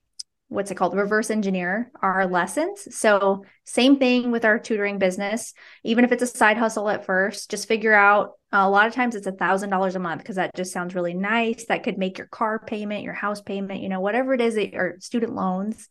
what's 0.47 0.69
it 0.69 0.75
called? 0.75 0.95
Reverse 0.95 1.29
engineer 1.29 1.91
our 2.01 2.27
lessons. 2.27 2.87
So 2.95 3.43
same 3.63 3.97
thing 3.97 4.31
with 4.31 4.45
our 4.45 4.59
tutoring 4.59 4.99
business. 4.99 5.53
Even 5.83 6.05
if 6.05 6.11
it's 6.11 6.21
a 6.21 6.27
side 6.27 6.57
hustle 6.57 6.89
at 6.89 7.05
first 7.05 7.49
just 7.49 7.67
figure 7.67 7.93
out 7.93 8.33
uh, 8.53 8.59
a 8.59 8.69
lot 8.69 8.87
of 8.87 8.93
times 8.93 9.15
it's 9.15 9.27
a 9.27 9.31
thousand 9.31 9.69
dollars 9.69 9.95
a 9.95 9.99
month 9.99 10.21
because 10.21 10.35
that 10.35 10.55
just 10.55 10.71
sounds 10.71 10.93
really 10.93 11.13
nice. 11.13 11.65
That 11.65 11.83
could 11.83 11.97
make 11.97 12.17
your 12.17 12.27
car 12.27 12.59
payment 12.59 13.03
your 13.03 13.13
house 13.13 13.41
payment 13.41 13.81
you 13.81 13.89
know 13.89 13.99
whatever 14.01 14.33
it 14.33 14.41
is 14.41 14.55
that, 14.55 14.75
or 14.75 14.97
student 14.99 15.33
loans. 15.33 15.89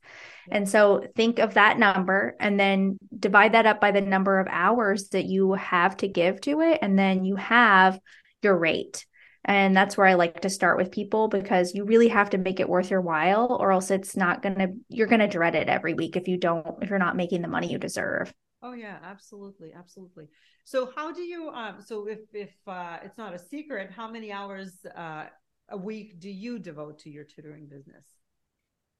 And 0.50 0.68
so 0.68 1.04
think 1.16 1.38
of 1.38 1.54
that 1.54 1.78
number 1.78 2.36
and 2.38 2.58
then 2.60 2.98
divide 3.18 3.52
that 3.52 3.66
up 3.66 3.80
by 3.80 3.90
the 3.90 4.00
number 4.00 4.38
of 4.38 4.46
hours 4.50 5.08
that 5.08 5.24
you 5.24 5.54
have 5.54 5.96
to 5.98 6.08
give 6.08 6.40
to 6.42 6.60
it 6.60 6.78
and 6.80 6.98
then 6.98 7.24
you 7.24 7.36
have 7.36 7.98
your 8.42 8.56
rate 8.56 9.04
and 9.44 9.76
that's 9.76 9.96
where 9.96 10.06
I 10.06 10.14
like 10.14 10.40
to 10.42 10.50
start 10.50 10.78
with 10.78 10.90
people 10.90 11.28
because 11.28 11.74
you 11.74 11.84
really 11.84 12.08
have 12.08 12.30
to 12.30 12.38
make 12.38 12.60
it 12.60 12.68
worth 12.68 12.90
your 12.90 13.00
while, 13.00 13.56
or 13.60 13.72
else 13.72 13.90
it's 13.90 14.16
not 14.16 14.42
going 14.42 14.58
to, 14.58 14.68
you're 14.88 15.06
going 15.06 15.20
to 15.20 15.28
dread 15.28 15.54
it 15.54 15.68
every 15.68 15.94
week 15.94 16.16
if 16.16 16.28
you 16.28 16.36
don't, 16.36 16.82
if 16.82 16.90
you're 16.90 16.98
not 16.98 17.16
making 17.16 17.42
the 17.42 17.48
money 17.48 17.70
you 17.70 17.78
deserve. 17.78 18.32
Oh 18.62 18.72
yeah, 18.72 18.96
absolutely, 19.02 19.74
absolutely. 19.74 20.28
So 20.64 20.90
how 20.96 21.12
do 21.12 21.20
you 21.20 21.50
um 21.50 21.82
so 21.84 22.08
if 22.08 22.20
if 22.32 22.54
uh 22.66 22.98
it's 23.04 23.18
not 23.18 23.34
a 23.34 23.38
secret, 23.38 23.90
how 23.90 24.10
many 24.10 24.32
hours 24.32 24.72
uh 24.96 25.24
a 25.68 25.76
week 25.76 26.18
do 26.18 26.30
you 26.30 26.58
devote 26.58 27.00
to 27.00 27.10
your 27.10 27.24
tutoring 27.24 27.66
business? 27.66 28.04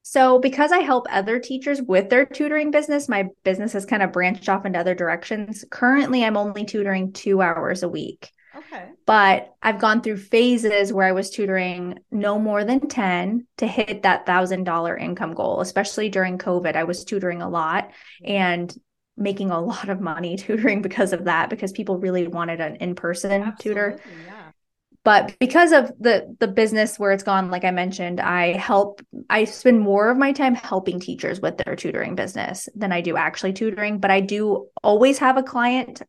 So 0.02 0.38
because 0.38 0.70
I 0.70 0.80
help 0.80 1.06
other 1.10 1.38
teachers 1.38 1.80
with 1.80 2.10
their 2.10 2.26
tutoring 2.26 2.70
business, 2.70 3.08
my 3.08 3.28
business 3.42 3.72
has 3.72 3.86
kind 3.86 4.02
of 4.02 4.12
branched 4.12 4.50
off 4.50 4.66
into 4.66 4.78
other 4.78 4.94
directions. 4.94 5.64
Currently, 5.70 6.22
I'm 6.22 6.36
only 6.36 6.66
tutoring 6.66 7.14
2 7.14 7.40
hours 7.40 7.82
a 7.82 7.88
week. 7.88 8.30
Okay. 8.56 8.88
But 9.06 9.54
I've 9.62 9.80
gone 9.80 10.00
through 10.00 10.18
phases 10.18 10.92
where 10.92 11.06
I 11.06 11.12
was 11.12 11.30
tutoring 11.30 11.99
no 12.11 12.38
more 12.38 12.64
than 12.64 12.88
10 12.88 13.46
to 13.58 13.66
hit 13.66 14.02
that 14.02 14.26
$1,000 14.26 15.00
income 15.00 15.34
goal, 15.34 15.61
especially 15.61 16.08
during 16.08 16.38
COVID. 16.38 16.76
I 16.76 16.84
was 16.84 17.04
tutoring 17.04 17.42
a 17.42 17.49
lot 17.49 17.90
and 18.25 18.75
making 19.16 19.50
a 19.50 19.61
lot 19.61 19.88
of 19.88 20.00
money 20.00 20.37
tutoring 20.38 20.82
because 20.82 21.12
of 21.12 21.25
that, 21.25 21.50
because 21.50 21.73
people 21.73 21.99
really 21.99 22.26
wanted 22.26 22.61
an 22.61 22.76
in 22.76 22.94
person 22.94 23.54
tutor. 23.58 23.99
Yeah. 24.26 24.50
But 25.04 25.37
because 25.38 25.73
of 25.73 25.92
the 26.00 26.34
the 26.40 26.49
business 26.49 26.99
where 26.99 27.12
it's 27.12 27.23
gone, 27.23 27.50
like 27.50 27.64
I 27.64 27.70
mentioned, 27.73 28.20
I 28.20 28.52
help. 28.52 29.02
I 29.28 29.44
spend 29.44 29.80
more 29.80 30.08
of 30.08 30.16
my 30.16 30.32
time 30.32 30.54
helping 30.54 30.99
teachers 30.99 31.42
with 31.42 31.58
their 31.58 31.76
tutoring 31.76 32.14
business 32.14 32.70
than 32.75 32.90
I 32.90 33.02
do 33.02 33.14
actually 33.14 33.52
tutoring. 33.52 33.99
But 33.99 34.11
I 34.11 34.20
do 34.20 34.68
always 34.82 35.18
have 35.18 35.37
a 35.37 35.42
client 35.42 36.00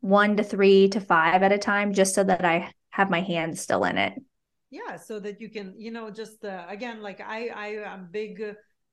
one 0.00 0.36
to 0.36 0.42
three 0.42 0.88
to 0.88 1.00
five 1.00 1.42
at 1.42 1.52
a 1.52 1.58
time 1.58 1.92
just 1.92 2.14
so 2.14 2.24
that 2.24 2.44
I 2.44 2.72
have 2.90 3.10
my 3.10 3.20
hands 3.20 3.60
still 3.60 3.84
in 3.84 3.98
it. 3.98 4.14
Yeah, 4.70 4.96
so 4.96 5.18
that 5.20 5.40
you 5.40 5.48
can, 5.48 5.74
you 5.76 5.90
know, 5.90 6.10
just 6.10 6.44
uh, 6.44 6.64
again, 6.68 7.02
like 7.02 7.20
I, 7.20 7.48
I 7.48 7.66
am 7.92 8.08
big 8.10 8.40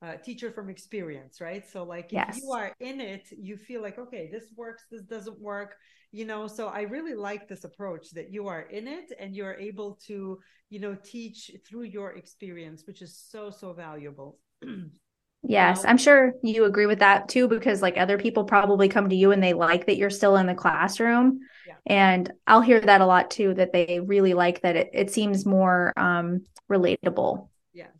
uh, 0.02 0.14
teacher 0.24 0.50
from 0.50 0.70
experience, 0.70 1.40
right? 1.40 1.68
So 1.68 1.84
like 1.84 2.06
if 2.06 2.12
yes. 2.12 2.40
you 2.42 2.50
are 2.52 2.74
in 2.80 3.00
it, 3.00 3.28
you 3.30 3.56
feel 3.56 3.82
like, 3.82 3.98
okay, 3.98 4.28
this 4.30 4.44
works, 4.56 4.84
this 4.90 5.02
doesn't 5.02 5.40
work, 5.40 5.76
you 6.12 6.24
know. 6.24 6.46
So 6.46 6.68
I 6.68 6.82
really 6.82 7.14
like 7.14 7.48
this 7.48 7.64
approach 7.64 8.10
that 8.10 8.32
you 8.32 8.48
are 8.48 8.62
in 8.62 8.88
it 8.88 9.12
and 9.18 9.34
you're 9.34 9.54
able 9.54 9.98
to, 10.06 10.38
you 10.70 10.80
know, 10.80 10.96
teach 11.04 11.50
through 11.68 11.84
your 11.84 12.12
experience, 12.12 12.84
which 12.86 13.02
is 13.02 13.16
so 13.16 13.50
so 13.50 13.72
valuable. 13.72 14.38
Yes, 15.44 15.84
I'm 15.84 15.96
sure 15.96 16.32
you 16.42 16.64
agree 16.64 16.86
with 16.86 16.98
that 16.98 17.28
too, 17.28 17.48
because 17.48 17.80
like 17.80 17.96
other 17.96 18.18
people 18.18 18.44
probably 18.44 18.88
come 18.88 19.08
to 19.08 19.14
you 19.14 19.30
and 19.30 19.42
they 19.42 19.54
like 19.54 19.86
that 19.86 19.96
you're 19.96 20.10
still 20.10 20.36
in 20.36 20.46
the 20.46 20.54
classroom. 20.54 21.38
Yeah. 21.66 21.74
And 21.86 22.30
I'll 22.46 22.60
hear 22.60 22.80
that 22.80 23.00
a 23.00 23.06
lot 23.06 23.30
too, 23.30 23.54
that 23.54 23.72
they 23.72 24.00
really 24.00 24.34
like 24.34 24.60
that 24.62 24.76
it, 24.76 24.90
it 24.92 25.10
seems 25.10 25.46
more 25.46 25.92
um, 25.96 26.44
relatable. 26.70 27.48
Yes. 27.72 27.92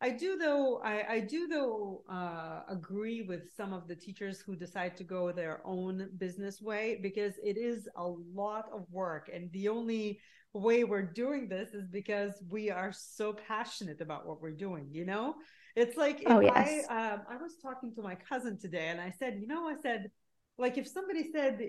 I 0.00 0.10
do 0.10 0.38
though, 0.38 0.80
I, 0.82 1.04
I 1.14 1.20
do 1.20 1.48
though 1.48 2.04
uh, 2.08 2.60
agree 2.68 3.22
with 3.22 3.52
some 3.56 3.72
of 3.72 3.88
the 3.88 3.96
teachers 3.96 4.40
who 4.40 4.54
decide 4.54 4.96
to 4.98 5.04
go 5.04 5.32
their 5.32 5.60
own 5.64 6.08
business 6.18 6.62
way 6.62 7.00
because 7.02 7.34
it 7.42 7.58
is 7.58 7.88
a 7.96 8.06
lot 8.06 8.66
of 8.72 8.86
work. 8.92 9.28
And 9.34 9.50
the 9.52 9.68
only 9.68 10.20
way 10.54 10.84
we're 10.84 11.02
doing 11.02 11.48
this 11.48 11.74
is 11.74 11.88
because 11.88 12.42
we 12.48 12.70
are 12.70 12.92
so 12.92 13.32
passionate 13.32 14.00
about 14.00 14.26
what 14.26 14.40
we're 14.40 14.52
doing, 14.52 14.86
you 14.92 15.04
know? 15.04 15.34
It's 15.78 15.96
like 15.96 16.24
oh, 16.26 16.40
yes. 16.40 16.86
I 16.90 17.12
um, 17.12 17.20
I 17.30 17.36
was 17.36 17.56
talking 17.62 17.94
to 17.94 18.02
my 18.02 18.16
cousin 18.16 18.58
today, 18.58 18.88
and 18.88 19.00
I 19.00 19.12
said, 19.16 19.38
you 19.40 19.46
know, 19.46 19.68
I 19.68 19.76
said, 19.80 20.10
like 20.58 20.76
if 20.76 20.88
somebody 20.88 21.30
said, 21.30 21.60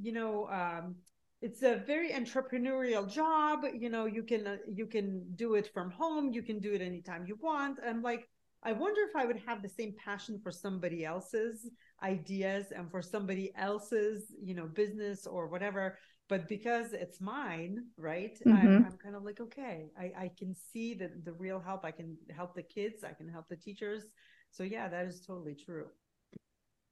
you 0.00 0.12
know, 0.12 0.46
um, 0.48 0.94
it's 1.42 1.62
a 1.64 1.82
very 1.84 2.10
entrepreneurial 2.10 3.10
job. 3.10 3.64
You 3.74 3.90
know, 3.90 4.06
you 4.06 4.22
can 4.22 4.46
uh, 4.46 4.56
you 4.72 4.86
can 4.86 5.24
do 5.34 5.56
it 5.56 5.68
from 5.74 5.90
home. 5.90 6.32
You 6.32 6.42
can 6.42 6.60
do 6.60 6.74
it 6.74 6.80
anytime 6.80 7.26
you 7.26 7.36
want. 7.42 7.80
I'm 7.84 8.02
like, 8.02 8.28
I 8.62 8.72
wonder 8.72 9.00
if 9.02 9.16
I 9.16 9.26
would 9.26 9.42
have 9.46 9.62
the 9.62 9.68
same 9.68 9.94
passion 10.02 10.38
for 10.42 10.52
somebody 10.52 11.04
else's 11.04 11.68
ideas 12.04 12.66
and 12.70 12.88
for 12.88 13.02
somebody 13.02 13.52
else's, 13.56 14.32
you 14.40 14.54
know, 14.54 14.66
business 14.66 15.26
or 15.26 15.48
whatever 15.48 15.98
but 16.28 16.48
because 16.48 16.92
it's 16.92 17.20
mine 17.20 17.84
right 17.96 18.38
mm-hmm. 18.44 18.56
I'm, 18.56 18.84
I'm, 18.84 18.98
kind 19.02 19.16
of 19.16 19.22
like 19.22 19.40
okay 19.40 19.90
I, 19.98 20.12
I 20.16 20.30
can 20.38 20.54
see 20.72 20.94
the, 20.94 21.10
the 21.24 21.32
real 21.32 21.60
help 21.60 21.84
i 21.84 21.90
can 21.90 22.16
help 22.34 22.54
the 22.54 22.62
kids 22.62 23.04
i 23.04 23.12
can 23.12 23.28
help 23.28 23.48
the 23.48 23.56
teachers 23.56 24.02
so 24.50 24.62
yeah 24.62 24.88
that 24.88 25.06
is 25.06 25.20
totally 25.20 25.54
true 25.54 25.86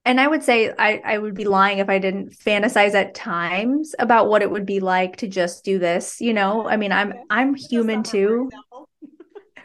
and 0.07 0.21
I 0.21 0.27
would 0.27 0.43
say 0.43 0.71
I, 0.79 1.01
I 1.03 1.17
would 1.17 1.35
be 1.35 1.47
lying 1.47 1.79
if 1.79 1.89
I 1.89 1.99
didn't 1.99 2.33
fantasize 2.39 2.93
at 2.93 3.15
times 3.15 3.95
about 3.99 4.29
what 4.29 4.43
it 4.43 4.51
would 4.51 4.67
be 4.67 4.79
like 4.79 5.17
to 5.17 5.29
just 5.29 5.65
do 5.65 5.79
this. 5.79 6.21
You 6.21 6.35
know, 6.35 6.69
I 6.69 6.77
mean, 6.77 6.93
I'm 6.93 7.15
I'm 7.31 7.55
human 7.55 8.03
too. 8.03 8.51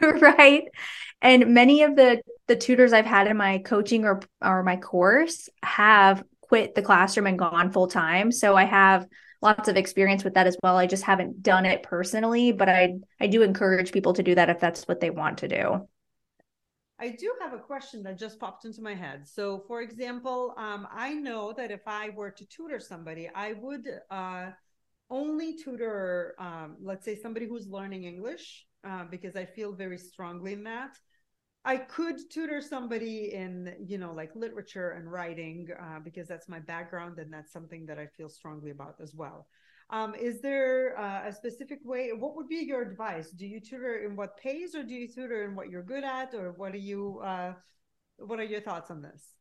right. 0.00 0.64
And 1.22 1.54
many 1.54 1.82
of 1.82 1.96
the 1.96 2.22
the 2.46 2.56
tutors 2.56 2.92
I've 2.92 3.06
had 3.06 3.26
in 3.26 3.36
my 3.36 3.58
coaching 3.58 4.04
or 4.04 4.20
or 4.40 4.62
my 4.62 4.76
course 4.76 5.48
have 5.62 6.24
quit 6.40 6.74
the 6.74 6.82
classroom 6.82 7.26
and 7.26 7.38
gone 7.38 7.70
full 7.70 7.86
time. 7.86 8.32
So 8.32 8.56
I 8.56 8.64
have 8.64 9.06
lots 9.42 9.68
of 9.68 9.76
experience 9.76 10.24
with 10.24 10.34
that 10.34 10.46
as 10.46 10.56
well. 10.62 10.76
I 10.76 10.86
just 10.86 11.04
haven't 11.04 11.42
done 11.42 11.66
it 11.66 11.82
personally, 11.82 12.52
but 12.52 12.68
I 12.68 12.94
I 13.20 13.26
do 13.26 13.42
encourage 13.42 13.92
people 13.92 14.12
to 14.14 14.22
do 14.22 14.34
that 14.34 14.50
if 14.50 14.60
that's 14.60 14.84
what 14.84 15.00
they 15.00 15.10
want 15.10 15.38
to 15.38 15.48
do. 15.48 15.88
I 16.98 17.08
do 17.08 17.32
have 17.40 17.54
a 17.54 17.58
question 17.58 18.02
that 18.02 18.18
just 18.18 18.38
popped 18.38 18.66
into 18.66 18.82
my 18.82 18.94
head. 18.94 19.26
So, 19.26 19.64
for 19.66 19.80
example, 19.80 20.54
um, 20.58 20.86
I 20.92 21.14
know 21.14 21.54
that 21.54 21.70
if 21.70 21.80
I 21.86 22.10
were 22.10 22.30
to 22.30 22.44
tutor 22.44 22.78
somebody, 22.78 23.30
I 23.34 23.54
would 23.54 23.88
uh, 24.10 24.50
only 25.08 25.56
tutor, 25.56 26.34
um, 26.38 26.76
let's 26.82 27.06
say, 27.06 27.16
somebody 27.16 27.46
who's 27.46 27.66
learning 27.66 28.04
English, 28.04 28.66
uh, 28.86 29.04
because 29.10 29.34
I 29.34 29.46
feel 29.46 29.72
very 29.72 29.96
strongly 29.96 30.52
in 30.52 30.64
that. 30.64 30.90
I 31.64 31.76
could 31.76 32.30
tutor 32.30 32.62
somebody 32.62 33.34
in, 33.34 33.74
you 33.84 33.98
know, 33.98 34.12
like 34.14 34.34
literature 34.34 34.90
and 34.92 35.10
writing, 35.10 35.68
uh, 35.78 36.00
because 36.02 36.26
that's 36.26 36.48
my 36.48 36.58
background 36.58 37.18
and 37.18 37.32
that's 37.32 37.52
something 37.52 37.84
that 37.86 37.98
I 37.98 38.06
feel 38.06 38.30
strongly 38.30 38.70
about 38.70 38.94
as 39.02 39.14
well. 39.14 39.46
Um, 39.90 40.14
is 40.14 40.40
there 40.40 40.98
uh, 40.98 41.28
a 41.28 41.32
specific 41.32 41.80
way? 41.84 42.12
What 42.12 42.36
would 42.36 42.48
be 42.48 42.64
your 42.64 42.80
advice? 42.80 43.30
Do 43.30 43.46
you 43.46 43.60
tutor 43.60 44.06
in 44.06 44.16
what 44.16 44.36
pays, 44.36 44.74
or 44.74 44.84
do 44.84 44.94
you 44.94 45.08
tutor 45.08 45.44
in 45.44 45.54
what 45.56 45.68
you're 45.68 45.82
good 45.82 46.04
at, 46.04 46.32
or 46.32 46.52
what 46.52 46.72
are 46.74 46.78
you? 46.78 47.20
Uh, 47.22 47.54
what 48.18 48.38
are 48.38 48.44
your 48.44 48.60
thoughts 48.60 48.90
on 48.90 49.02
this? 49.02 49.34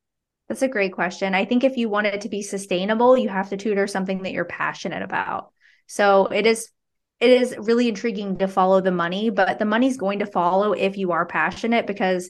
That's 0.48 0.64
a 0.64 0.68
great 0.68 0.94
question. 0.94 1.36
I 1.36 1.46
think 1.46 1.64
if 1.64 1.78
you 1.78 1.88
want 1.88 2.08
it 2.08 2.22
to 2.22 2.30
be 2.30 2.42
sustainable, 2.42 3.16
you 3.16 3.30
have 3.30 3.50
to 3.50 3.58
tutor 3.58 3.86
something 3.86 4.24
that 4.24 4.32
you're 4.32 4.46
passionate 4.46 5.04
about. 5.04 5.52
So 5.86 6.26
it 6.26 6.48
is 6.48 6.70
it 7.20 7.30
is 7.30 7.56
really 7.58 7.90
intriguing 7.90 8.38
to 8.38 8.48
follow 8.48 8.82
the 8.82 8.92
money, 8.92 9.30
but 9.30 9.60
the 9.60 9.66
money's 9.66 9.98
going 9.98 10.20
to 10.20 10.26
follow 10.26 10.74
if 10.74 10.98
you 10.98 11.12
are 11.12 11.26
passionate 11.26 11.86
because 11.86 12.30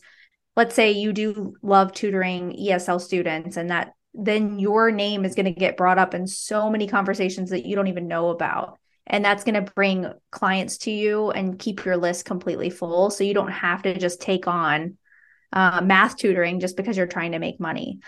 let's 0.55 0.75
say 0.75 0.91
you 0.91 1.13
do 1.13 1.53
love 1.62 1.93
tutoring 1.93 2.58
ESL 2.60 3.00
students 3.00 3.55
and 3.55 3.69
that 3.69 3.93
then 4.13 4.58
your 4.58 4.91
name 4.91 5.24
is 5.24 5.36
going 5.36 5.46
to 5.46 5.51
get 5.51 5.77
brought 5.77 6.00
up 6.00 6.13
in 6.13 6.25
so 6.25 6.69
many 6.69 6.88
conversations 6.88 7.51
that 7.51 7.65
you 7.65 7.75
don't 7.75 7.88
even 7.88 8.08
know 8.08 8.29
about. 8.29 8.77
And 9.05 9.24
that's 9.24 9.43
going 9.43 9.63
to 9.63 9.72
bring 9.72 10.12
clients 10.31 10.79
to 10.79 10.91
you 10.91 11.31
and 11.31 11.60
keep 11.60 11.86
your 11.86 11.98
list 11.98 12.25
completely 12.25 12.69
full. 12.69 13.10
So 13.12 13.24
you 13.24 13.34
don't 13.34 13.51
have 13.51 13.84
to 13.84 13.98
just 13.98 14.22
take 14.22 14.48
on 14.48 14.98
uh, 15.53 15.81
math 15.81 16.17
tutoring 16.17 16.60
just 16.60 16.77
because 16.77 16.98
you're 16.98 17.08
trying 17.08 17.31
to 17.31 17.39
make 17.39 17.60
money. 17.60 18.00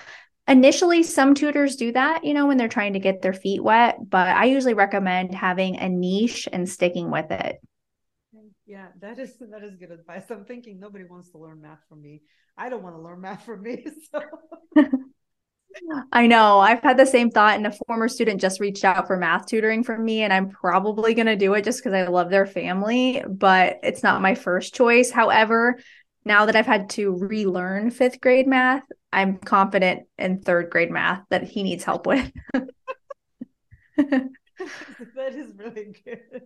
Initially, 0.47 1.03
some 1.03 1.33
tutors 1.33 1.75
do 1.75 1.91
that, 1.91 2.23
you 2.23 2.33
know, 2.33 2.47
when 2.47 2.57
they're 2.57 2.67
trying 2.67 2.93
to 2.93 2.99
get 2.99 3.21
their 3.21 3.33
feet 3.33 3.63
wet, 3.63 3.97
but 4.09 4.27
I 4.27 4.45
usually 4.45 4.73
recommend 4.73 5.35
having 5.35 5.77
a 5.77 5.87
niche 5.87 6.47
and 6.51 6.67
sticking 6.67 7.11
with 7.11 7.31
it. 7.31 7.61
Yeah, 8.65 8.87
that 9.01 9.19
is 9.19 9.35
that 9.37 9.63
is 9.63 9.75
good 9.75 9.91
advice. 9.91 10.23
I'm 10.29 10.45
thinking 10.45 10.79
nobody 10.79 11.03
wants 11.03 11.29
to 11.31 11.37
learn 11.37 11.61
math 11.61 11.81
from 11.89 12.01
me. 12.01 12.21
I 12.57 12.69
don't 12.69 12.83
want 12.83 12.95
to 12.95 13.01
learn 13.01 13.21
math 13.21 13.45
from 13.45 13.61
me. 13.61 13.85
So 14.11 14.21
I 16.11 16.27
know. 16.27 16.59
I've 16.59 16.81
had 16.81 16.97
the 16.97 17.05
same 17.05 17.29
thought, 17.31 17.55
and 17.55 17.65
a 17.65 17.71
former 17.87 18.07
student 18.07 18.41
just 18.41 18.59
reached 18.59 18.83
out 18.83 19.07
for 19.07 19.17
math 19.17 19.45
tutoring 19.45 19.83
from 19.83 20.03
me, 20.03 20.21
and 20.21 20.33
I'm 20.33 20.49
probably 20.49 21.13
going 21.13 21.27
to 21.27 21.35
do 21.35 21.53
it 21.53 21.63
just 21.63 21.81
because 21.81 21.93
I 21.93 22.07
love 22.07 22.29
their 22.29 22.45
family, 22.45 23.23
but 23.27 23.79
it's 23.83 24.03
not 24.03 24.21
my 24.21 24.35
first 24.35 24.73
choice. 24.73 25.11
However, 25.11 25.79
now 26.25 26.45
that 26.45 26.55
I've 26.55 26.65
had 26.65 26.89
to 26.91 27.15
relearn 27.17 27.91
fifth 27.91 28.21
grade 28.21 28.47
math, 28.47 28.83
I'm 29.11 29.37
confident 29.37 30.07
in 30.17 30.41
third 30.41 30.69
grade 30.69 30.91
math 30.91 31.23
that 31.29 31.43
he 31.43 31.63
needs 31.63 31.83
help 31.83 32.05
with. 32.05 32.31
that 33.97 35.35
is 35.35 35.51
really 35.55 35.95
good. 36.05 36.41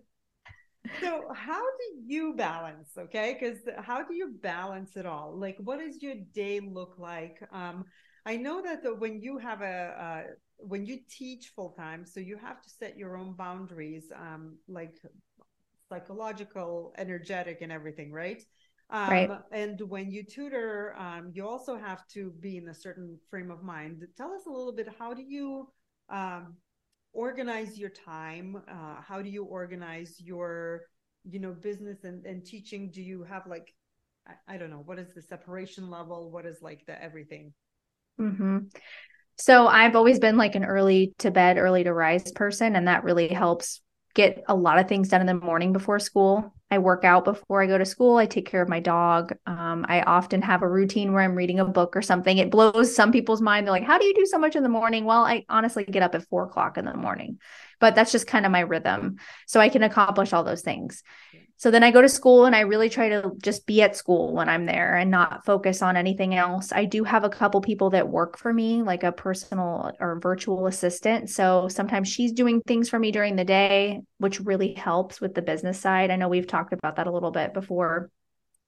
So, 1.00 1.24
how 1.34 1.60
do 1.62 2.00
you 2.06 2.34
balance? 2.34 2.90
Okay, 2.96 3.36
because 3.38 3.58
how 3.78 4.04
do 4.04 4.14
you 4.14 4.34
balance 4.40 4.96
it 4.96 5.06
all? 5.06 5.36
Like, 5.36 5.56
what 5.58 5.80
does 5.80 6.02
your 6.02 6.14
day 6.32 6.60
look 6.60 6.94
like? 6.98 7.42
Um, 7.52 7.84
I 8.24 8.36
know 8.36 8.62
that 8.62 8.82
the, 8.82 8.94
when 8.94 9.20
you 9.20 9.38
have 9.38 9.62
a, 9.62 9.66
uh, 9.66 10.22
when 10.58 10.86
you 10.86 10.98
teach 11.08 11.52
full 11.54 11.70
time, 11.70 12.06
so 12.06 12.20
you 12.20 12.36
have 12.38 12.62
to 12.62 12.70
set 12.70 12.96
your 12.96 13.16
own 13.16 13.34
boundaries, 13.34 14.04
um, 14.14 14.56
like 14.68 14.94
psychological, 15.88 16.94
energetic, 16.98 17.58
and 17.62 17.72
everything, 17.72 18.12
right? 18.12 18.42
Um, 18.88 19.10
right. 19.10 19.30
And 19.50 19.80
when 19.88 20.12
you 20.12 20.22
tutor, 20.22 20.94
um, 20.96 21.32
you 21.34 21.46
also 21.46 21.76
have 21.76 22.06
to 22.14 22.32
be 22.40 22.56
in 22.56 22.68
a 22.68 22.74
certain 22.74 23.18
frame 23.30 23.50
of 23.50 23.62
mind. 23.62 24.04
Tell 24.16 24.32
us 24.32 24.46
a 24.46 24.50
little 24.50 24.72
bit. 24.72 24.88
How 24.96 25.12
do 25.12 25.22
you 25.22 25.68
um, 26.08 26.54
organize 27.12 27.76
your 27.76 27.90
time? 27.90 28.62
Uh, 28.70 29.00
how 29.02 29.22
do 29.22 29.28
you 29.28 29.44
organize 29.44 30.14
your, 30.18 30.82
you 31.28 31.40
know, 31.40 31.52
business 31.52 32.04
and, 32.04 32.24
and 32.24 32.46
teaching? 32.46 32.90
Do 32.92 33.02
you 33.02 33.24
have 33.24 33.46
like, 33.48 33.74
I, 34.26 34.54
I 34.54 34.56
don't 34.56 34.70
know, 34.70 34.82
what 34.84 35.00
is 35.00 35.14
the 35.14 35.22
separation 35.22 35.90
level? 35.90 36.30
What 36.30 36.46
is 36.46 36.62
like 36.62 36.86
the 36.86 37.02
everything? 37.02 37.52
Mm-hmm. 38.20 38.58
So 39.38 39.66
I've 39.66 39.96
always 39.96 40.18
been 40.18 40.36
like 40.36 40.54
an 40.54 40.64
early 40.64 41.12
to 41.18 41.30
bed, 41.30 41.58
early 41.58 41.84
to 41.84 41.92
rise 41.92 42.30
person, 42.32 42.76
and 42.76 42.86
that 42.88 43.04
really 43.04 43.28
helps 43.28 43.82
get 44.14 44.44
a 44.48 44.54
lot 44.54 44.78
of 44.78 44.88
things 44.88 45.08
done 45.08 45.20
in 45.20 45.26
the 45.26 45.34
morning 45.34 45.72
before 45.72 45.98
school. 45.98 46.54
I 46.70 46.78
work 46.78 47.04
out 47.04 47.24
before 47.24 47.62
I 47.62 47.66
go 47.66 47.78
to 47.78 47.86
school. 47.86 48.16
I 48.16 48.26
take 48.26 48.46
care 48.46 48.60
of 48.60 48.68
my 48.68 48.80
dog. 48.80 49.32
Um, 49.46 49.86
I 49.88 50.02
often 50.02 50.42
have 50.42 50.62
a 50.62 50.68
routine 50.68 51.12
where 51.12 51.22
I'm 51.22 51.36
reading 51.36 51.60
a 51.60 51.64
book 51.64 51.96
or 51.96 52.02
something. 52.02 52.38
It 52.38 52.50
blows 52.50 52.94
some 52.94 53.12
people's 53.12 53.40
mind. 53.40 53.66
They're 53.66 53.72
like, 53.72 53.84
How 53.84 53.98
do 53.98 54.04
you 54.04 54.14
do 54.14 54.26
so 54.26 54.38
much 54.38 54.56
in 54.56 54.64
the 54.64 54.68
morning? 54.68 55.04
Well, 55.04 55.24
I 55.24 55.44
honestly 55.48 55.84
get 55.84 56.02
up 56.02 56.16
at 56.16 56.26
four 56.28 56.44
o'clock 56.44 56.76
in 56.76 56.84
the 56.84 56.94
morning, 56.94 57.38
but 57.80 57.94
that's 57.94 58.12
just 58.12 58.26
kind 58.26 58.46
of 58.46 58.52
my 58.52 58.60
rhythm. 58.60 59.16
So 59.46 59.60
I 59.60 59.68
can 59.68 59.82
accomplish 59.82 60.32
all 60.32 60.44
those 60.44 60.62
things. 60.62 61.02
So 61.58 61.70
then 61.70 61.82
I 61.82 61.90
go 61.90 62.02
to 62.02 62.08
school 62.08 62.44
and 62.44 62.54
I 62.54 62.60
really 62.60 62.90
try 62.90 63.08
to 63.08 63.32
just 63.42 63.66
be 63.66 63.80
at 63.80 63.96
school 63.96 64.34
when 64.34 64.46
I'm 64.46 64.66
there 64.66 64.94
and 64.94 65.10
not 65.10 65.46
focus 65.46 65.80
on 65.80 65.96
anything 65.96 66.34
else. 66.34 66.70
I 66.70 66.84
do 66.84 67.02
have 67.04 67.24
a 67.24 67.30
couple 67.30 67.62
people 67.62 67.90
that 67.90 68.10
work 68.10 68.36
for 68.36 68.52
me, 68.52 68.82
like 68.82 69.04
a 69.04 69.12
personal 69.12 69.92
or 69.98 70.20
virtual 70.20 70.66
assistant. 70.66 71.30
So 71.30 71.68
sometimes 71.68 72.08
she's 72.08 72.32
doing 72.32 72.60
things 72.60 72.90
for 72.90 72.98
me 72.98 73.10
during 73.10 73.36
the 73.36 73.44
day, 73.44 74.02
which 74.18 74.40
really 74.40 74.74
helps 74.74 75.18
with 75.18 75.34
the 75.34 75.40
business 75.40 75.80
side. 75.80 76.10
I 76.10 76.16
know 76.16 76.28
we've 76.28 76.46
talked 76.46 76.74
about 76.74 76.96
that 76.96 77.06
a 77.06 77.12
little 77.12 77.30
bit 77.30 77.54
before. 77.54 78.10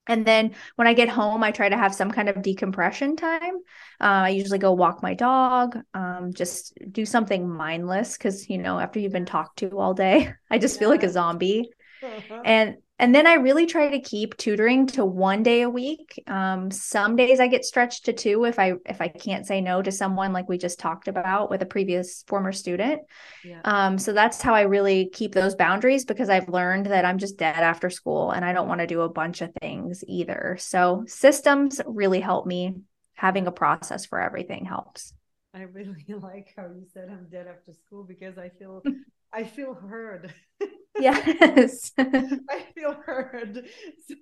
And 0.08 0.26
then 0.26 0.54
when 0.76 0.88
I 0.88 0.94
get 0.94 1.08
home, 1.08 1.44
I 1.44 1.50
try 1.52 1.68
to 1.68 1.76
have 1.76 1.94
some 1.94 2.10
kind 2.10 2.28
of 2.28 2.42
decompression 2.42 3.14
time. 3.16 3.56
Uh, 4.00 4.24
I 4.24 4.28
usually 4.30 4.58
go 4.58 4.72
walk 4.72 5.02
my 5.02 5.14
dog, 5.14 5.78
um, 5.94 6.32
just 6.32 6.76
do 6.90 7.04
something 7.04 7.48
mindless 7.48 8.16
because, 8.16 8.48
you 8.48 8.58
know, 8.58 8.78
after 8.78 8.98
you've 8.98 9.12
been 9.12 9.26
talked 9.26 9.58
to 9.58 9.78
all 9.78 9.94
day, 9.94 10.32
I 10.50 10.58
just 10.58 10.78
feel 10.78 10.88
like 10.88 11.02
a 11.02 11.10
zombie. 11.10 11.70
and 12.44 12.76
and 12.98 13.14
then 13.14 13.26
I 13.26 13.34
really 13.34 13.66
try 13.66 13.90
to 13.90 14.00
keep 14.00 14.36
tutoring 14.36 14.86
to 14.88 15.04
one 15.04 15.42
day 15.42 15.62
a 15.62 15.70
week. 15.70 16.22
Um, 16.26 16.70
some 16.70 17.14
days 17.14 17.38
I 17.38 17.46
get 17.46 17.64
stretched 17.64 18.06
to 18.06 18.12
two 18.12 18.44
if 18.44 18.58
I 18.58 18.74
if 18.86 19.00
I 19.00 19.08
can't 19.08 19.46
say 19.46 19.60
no 19.60 19.82
to 19.82 19.92
someone 19.92 20.32
like 20.32 20.48
we 20.48 20.58
just 20.58 20.80
talked 20.80 21.06
about 21.06 21.48
with 21.48 21.62
a 21.62 21.66
previous 21.66 22.24
former 22.26 22.50
student. 22.52 23.02
Yeah. 23.44 23.60
Um, 23.64 23.98
so 23.98 24.12
that's 24.12 24.42
how 24.42 24.54
I 24.54 24.62
really 24.62 25.10
keep 25.10 25.32
those 25.32 25.54
boundaries 25.54 26.04
because 26.04 26.28
I've 26.28 26.48
learned 26.48 26.86
that 26.86 27.04
I'm 27.04 27.18
just 27.18 27.38
dead 27.38 27.56
after 27.56 27.88
school 27.88 28.32
and 28.32 28.44
I 28.44 28.52
don't 28.52 28.68
want 28.68 28.80
to 28.80 28.86
do 28.86 29.02
a 29.02 29.08
bunch 29.08 29.42
of 29.42 29.52
things 29.60 30.02
either. 30.08 30.56
So 30.58 31.04
systems 31.06 31.80
really 31.86 32.20
help 32.20 32.46
me. 32.46 32.74
Having 33.14 33.48
a 33.48 33.52
process 33.52 34.06
for 34.06 34.20
everything 34.20 34.64
helps. 34.64 35.12
I 35.52 35.62
really 35.62 36.04
like 36.22 36.52
how 36.56 36.64
you 36.66 36.86
said 36.92 37.08
I'm 37.10 37.26
dead 37.30 37.46
after 37.48 37.72
school 37.72 38.04
because 38.04 38.38
I 38.38 38.50
feel 38.58 38.82
I 39.32 39.44
feel 39.44 39.74
heard. 39.74 40.32
yes. 40.98 41.92
I 41.98 42.64
feel 42.74 42.94
heard. 43.04 43.66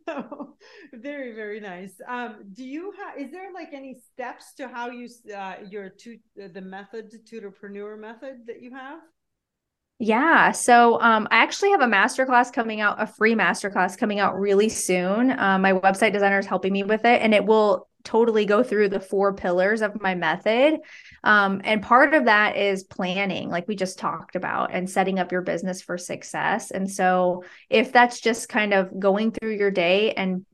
So 0.09 0.57
very, 0.95 1.35
very 1.35 1.61
nice. 1.61 1.95
Um, 2.07 2.45
do 2.53 2.65
you 2.65 2.93
have, 2.99 3.19
is 3.19 3.31
there 3.33 3.53
like 3.53 3.73
any 3.73 3.97
steps 4.13 4.55
to 4.55 4.69
how 4.69 4.91
you, 4.91 5.09
uh, 5.35 5.57
your, 5.69 5.91
to, 5.91 6.19
the 6.37 6.61
method, 6.61 7.13
tutorpreneur 7.31 7.99
method 7.99 8.47
that 8.47 8.63
you 8.63 8.75
have? 8.75 9.01
Yeah. 9.99 10.53
So 10.53 11.01
um, 11.01 11.27
I 11.31 11.39
actually 11.39 11.71
have 11.71 11.81
a 11.81 11.87
masterclass 11.87 12.53
coming 12.53 12.81
out, 12.83 13.01
a 13.01 13.07
free 13.07 13.35
masterclass 13.35 13.97
coming 13.97 14.21
out 14.21 14.39
really 14.39 14.69
soon. 14.69 15.31
Um, 15.39 15.63
my 15.63 15.73
website 15.73 16.13
designer 16.13 16.39
is 16.39 16.47
helping 16.47 16.73
me 16.73 16.83
with 16.83 17.05
it, 17.07 17.23
and 17.23 17.33
it 17.33 17.47
will 17.47 17.89
totally 18.05 18.45
go 18.45 18.63
through 18.63 18.89
the 18.89 19.01
four 19.01 19.35
pillars 19.35 19.81
of 19.81 20.01
my 20.01 20.15
method. 20.15 20.79
Um, 21.25 21.63
and 21.65 21.83
part 21.83 22.13
of 22.15 22.27
that 22.27 22.57
is 22.57 22.85
planning, 22.85 23.49
like 23.49 23.67
we 23.67 23.75
just 23.75 23.99
talked 23.99 24.37
about, 24.37 24.73
and 24.73 24.89
setting 24.89 25.19
up 25.19 25.33
your 25.33 25.43
business 25.43 25.81
for 25.81 25.97
success. 25.97 26.71
And 26.71 26.91
so, 26.91 27.45
if 27.71 27.91
that's 27.91 28.21
just 28.21 28.51
kind 28.51 28.75
of 28.75 29.01
going 29.01 29.33
through 29.33 29.57
your 29.57 29.71
day 29.71 30.13
and 30.13 30.45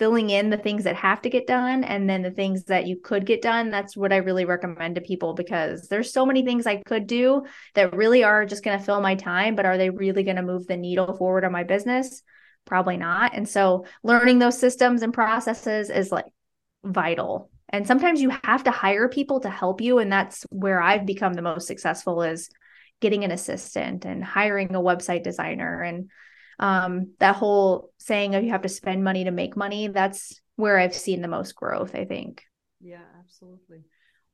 filling 0.00 0.30
in 0.30 0.50
the 0.50 0.56
things 0.56 0.82
that 0.82 0.96
have 0.96 1.22
to 1.22 1.30
get 1.30 1.46
done 1.46 1.84
and 1.84 2.10
then 2.10 2.22
the 2.22 2.30
things 2.32 2.64
that 2.64 2.88
you 2.88 2.96
could 2.96 3.24
get 3.24 3.40
done 3.42 3.70
that's 3.70 3.96
what 3.96 4.12
i 4.12 4.16
really 4.16 4.44
recommend 4.44 4.96
to 4.96 5.00
people 5.00 5.34
because 5.34 5.86
there's 5.88 6.12
so 6.12 6.26
many 6.26 6.42
things 6.42 6.66
i 6.66 6.76
could 6.76 7.06
do 7.06 7.44
that 7.74 7.94
really 7.94 8.24
are 8.24 8.44
just 8.44 8.64
going 8.64 8.76
to 8.76 8.84
fill 8.84 9.00
my 9.00 9.14
time 9.14 9.54
but 9.54 9.66
are 9.66 9.78
they 9.78 9.90
really 9.90 10.24
going 10.24 10.36
to 10.36 10.42
move 10.42 10.66
the 10.66 10.76
needle 10.76 11.16
forward 11.16 11.44
on 11.44 11.52
my 11.52 11.62
business 11.62 12.22
probably 12.64 12.96
not 12.96 13.36
and 13.36 13.48
so 13.48 13.84
learning 14.02 14.38
those 14.38 14.58
systems 14.58 15.02
and 15.02 15.14
processes 15.14 15.90
is 15.90 16.10
like 16.10 16.26
vital 16.84 17.50
And 17.68 17.86
sometimes 17.86 18.20
you 18.20 18.30
have 18.44 18.64
to 18.64 18.70
hire 18.70 19.08
people 19.08 19.40
to 19.40 19.50
help 19.50 19.80
you. 19.80 19.98
And 19.98 20.10
that's 20.10 20.44
where 20.50 20.80
I've 20.80 21.06
become 21.06 21.34
the 21.34 21.42
most 21.42 21.66
successful 21.66 22.22
is 22.22 22.48
getting 23.00 23.24
an 23.24 23.30
assistant 23.30 24.04
and 24.04 24.24
hiring 24.24 24.74
a 24.74 24.80
website 24.80 25.22
designer 25.22 25.82
and 25.82 26.10
um, 26.60 27.12
that 27.18 27.34
whole 27.34 27.90
saying 27.98 28.36
of 28.36 28.44
you 28.44 28.50
have 28.50 28.62
to 28.62 28.68
spend 28.68 29.02
money 29.02 29.24
to 29.24 29.32
make 29.32 29.56
money. 29.56 29.88
That's 29.88 30.40
where 30.56 30.78
I've 30.78 30.94
seen 30.94 31.22
the 31.22 31.28
most 31.28 31.56
growth, 31.56 31.94
I 31.94 32.04
think. 32.04 32.44
Yeah, 32.80 33.02
absolutely. 33.18 33.80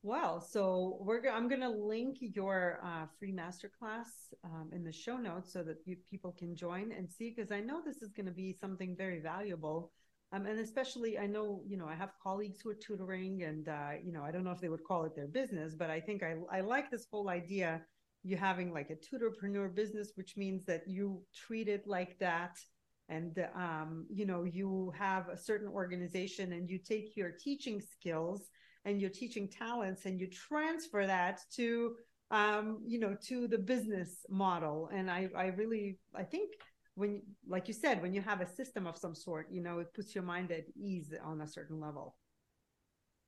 Well, 0.02 0.40
so 0.40 0.98
we're 1.00 1.22
go- 1.22 1.30
I'm 1.30 1.48
going 1.48 1.62
to 1.62 1.70
link 1.70 2.18
your 2.20 2.80
uh, 2.84 3.06
free 3.18 3.32
masterclass 3.32 4.06
um, 4.44 4.70
in 4.72 4.84
the 4.84 4.92
show 4.92 5.16
notes 5.16 5.52
so 5.52 5.62
that 5.62 5.78
you, 5.84 5.96
people 6.08 6.36
can 6.38 6.54
join 6.54 6.92
and 6.92 7.10
see 7.10 7.32
because 7.34 7.50
I 7.50 7.60
know 7.60 7.80
this 7.84 8.02
is 8.02 8.12
going 8.12 8.26
to 8.26 8.32
be 8.32 8.56
something 8.60 8.94
very 8.96 9.20
valuable 9.20 9.90
um, 10.32 10.46
and 10.46 10.58
especially, 10.58 11.18
I 11.18 11.26
know, 11.26 11.62
you 11.66 11.76
know, 11.76 11.86
I 11.86 11.94
have 11.94 12.10
colleagues 12.22 12.60
who 12.60 12.70
are 12.70 12.74
tutoring 12.74 13.44
and, 13.44 13.68
uh, 13.68 13.92
you 14.02 14.12
know, 14.12 14.22
I 14.22 14.32
don't 14.32 14.42
know 14.42 14.50
if 14.50 14.60
they 14.60 14.68
would 14.68 14.82
call 14.82 15.04
it 15.04 15.14
their 15.14 15.28
business, 15.28 15.74
but 15.76 15.88
I 15.88 16.00
think 16.00 16.22
I, 16.22 16.34
I 16.50 16.60
like 16.62 16.90
this 16.90 17.06
whole 17.10 17.28
idea 17.28 17.82
you 18.26 18.36
having 18.36 18.72
like 18.72 18.90
a 18.90 18.96
tutorpreneur 18.96 19.74
business, 19.74 20.12
which 20.16 20.36
means 20.36 20.64
that 20.66 20.82
you 20.86 21.22
treat 21.34 21.68
it 21.68 21.86
like 21.86 22.18
that. 22.18 22.58
And, 23.08 23.38
um, 23.54 24.06
you 24.12 24.26
know, 24.26 24.44
you 24.44 24.92
have 24.98 25.28
a 25.28 25.36
certain 25.36 25.68
organization 25.68 26.52
and 26.52 26.68
you 26.68 26.78
take 26.78 27.16
your 27.16 27.30
teaching 27.30 27.80
skills 27.80 28.48
and 28.84 29.00
your 29.00 29.10
teaching 29.10 29.48
talents 29.48 30.06
and 30.06 30.18
you 30.18 30.28
transfer 30.28 31.06
that 31.06 31.40
to, 31.54 31.94
um, 32.32 32.80
you 32.84 32.98
know, 32.98 33.16
to 33.28 33.46
the 33.46 33.58
business 33.58 34.24
model. 34.28 34.90
And 34.92 35.08
I, 35.08 35.28
I 35.36 35.46
really, 35.46 35.98
I 36.14 36.24
think 36.24 36.50
when 36.96 37.22
like 37.46 37.68
you 37.68 37.74
said 37.74 38.02
when 38.02 38.12
you 38.12 38.20
have 38.20 38.40
a 38.40 38.54
system 38.54 38.86
of 38.86 38.96
some 38.96 39.14
sort 39.14 39.46
you 39.50 39.62
know 39.62 39.78
it 39.78 39.94
puts 39.94 40.14
your 40.14 40.24
mind 40.24 40.50
at 40.50 40.64
ease 40.74 41.12
on 41.24 41.40
a 41.42 41.46
certain 41.46 41.78
level 41.78 42.16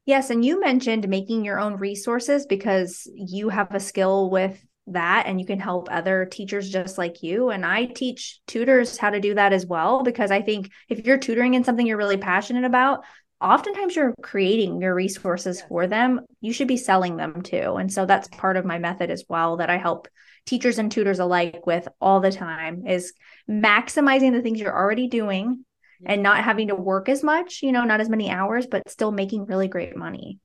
yes 0.07 0.31
and 0.31 0.45
you 0.45 0.59
mentioned 0.59 1.07
making 1.07 1.45
your 1.45 1.61
own 1.61 1.77
resources 1.77 2.47
because 2.47 3.07
you 3.15 3.51
have 3.51 3.73
a 3.75 3.81
skill 3.81 4.31
with 4.31 4.65
that 4.93 5.27
and 5.27 5.41
you 5.41 5.47
can 5.47 5.61
help 5.61 5.89
other 5.91 6.25
teachers 6.25 6.71
just 6.71 6.99
like 6.99 7.23
you. 7.23 7.51
And 7.51 7.65
i 7.65 7.85
teach 7.87 8.41
tutors 8.47 8.97
how 8.97 9.11
to 9.11 9.21
do 9.21 9.35
that 9.35 9.53
as 9.53 9.67
well 9.67 10.03
because 10.03 10.31
i 10.31 10.41
think 10.41 10.71
if 10.89 11.07
you're 11.07 11.19
tutoring 11.19 11.55
in 11.55 11.65
something 11.65 11.87
you're 11.87 11.97
really 11.97 12.17
passionate 12.17 12.65
about 12.65 13.05
oftentimes 13.41 13.95
you're 13.95 14.15
creating 14.23 14.81
your 14.81 14.95
resources 14.95 15.63
for 15.63 15.87
them. 15.87 16.23
You 16.41 16.53
should 16.53 16.67
be 16.67 16.77
selling 16.77 17.17
them 17.17 17.43
too. 17.43 17.77
And 17.77 17.93
so 17.93 18.05
that's 18.05 18.27
part 18.29 18.57
of 18.57 18.65
my 18.65 18.79
method 18.79 19.11
as 19.11 19.25
well 19.29 19.59
that 19.59 19.71
i 19.71 19.77
help 19.77 20.09
teachers 20.47 20.79
and 20.79 20.91
tutors 20.91 21.19
alike 21.19 21.67
with 21.67 21.87
all 22.01 22.21
the 22.21 22.33
time 22.33 22.87
is 22.87 23.13
maximizing 23.49 24.33
the 24.33 24.43
things 24.43 24.59
you're 24.59 24.77
already 24.77 25.07
doing 25.07 25.65
and 26.07 26.23
not 26.23 26.43
having 26.43 26.69
to 26.69 26.75
work 26.75 27.09
as 27.09 27.23
much, 27.23 27.61
you 27.63 27.73
know, 27.73 27.85
not 27.85 28.01
as 28.01 28.09
many 28.09 28.31
hours, 28.31 28.67
but 28.67 28.89
still 28.89 29.13
making 29.13 29.45
really 29.47 29.69
great 29.69 29.97
money. 29.97 30.39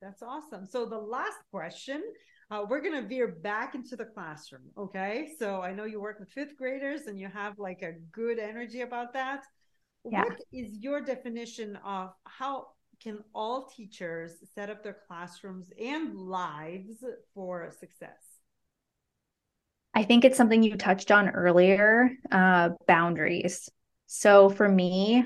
That's 0.00 0.22
awesome. 0.22 0.66
So 0.66 0.86
the 0.86 0.98
last 0.98 1.38
question, 1.50 2.02
uh, 2.50 2.64
we're 2.68 2.80
going 2.80 3.00
to 3.00 3.08
veer 3.08 3.28
back 3.28 3.74
into 3.74 3.96
the 3.96 4.04
classroom. 4.04 4.62
Okay. 4.78 5.32
So 5.38 5.62
I 5.62 5.72
know 5.72 5.84
you 5.84 6.00
work 6.00 6.20
with 6.20 6.30
fifth 6.30 6.56
graders 6.56 7.02
and 7.06 7.18
you 7.18 7.28
have 7.28 7.58
like 7.58 7.82
a 7.82 7.94
good 8.12 8.38
energy 8.38 8.82
about 8.82 9.12
that. 9.14 9.44
Yeah. 10.04 10.22
What 10.22 10.40
is 10.52 10.78
your 10.78 11.00
definition 11.00 11.76
of 11.84 12.10
how 12.24 12.68
can 13.02 13.18
all 13.34 13.66
teachers 13.66 14.32
set 14.54 14.70
up 14.70 14.82
their 14.82 14.96
classrooms 15.08 15.70
and 15.80 16.14
lives 16.14 17.04
for 17.34 17.70
success? 17.78 18.22
I 19.94 20.04
think 20.04 20.24
it's 20.24 20.36
something 20.36 20.62
you 20.62 20.76
touched 20.76 21.10
on 21.10 21.30
earlier 21.30 22.10
uh, 22.30 22.70
boundaries. 22.86 23.68
So 24.06 24.50
for 24.50 24.68
me, 24.68 25.24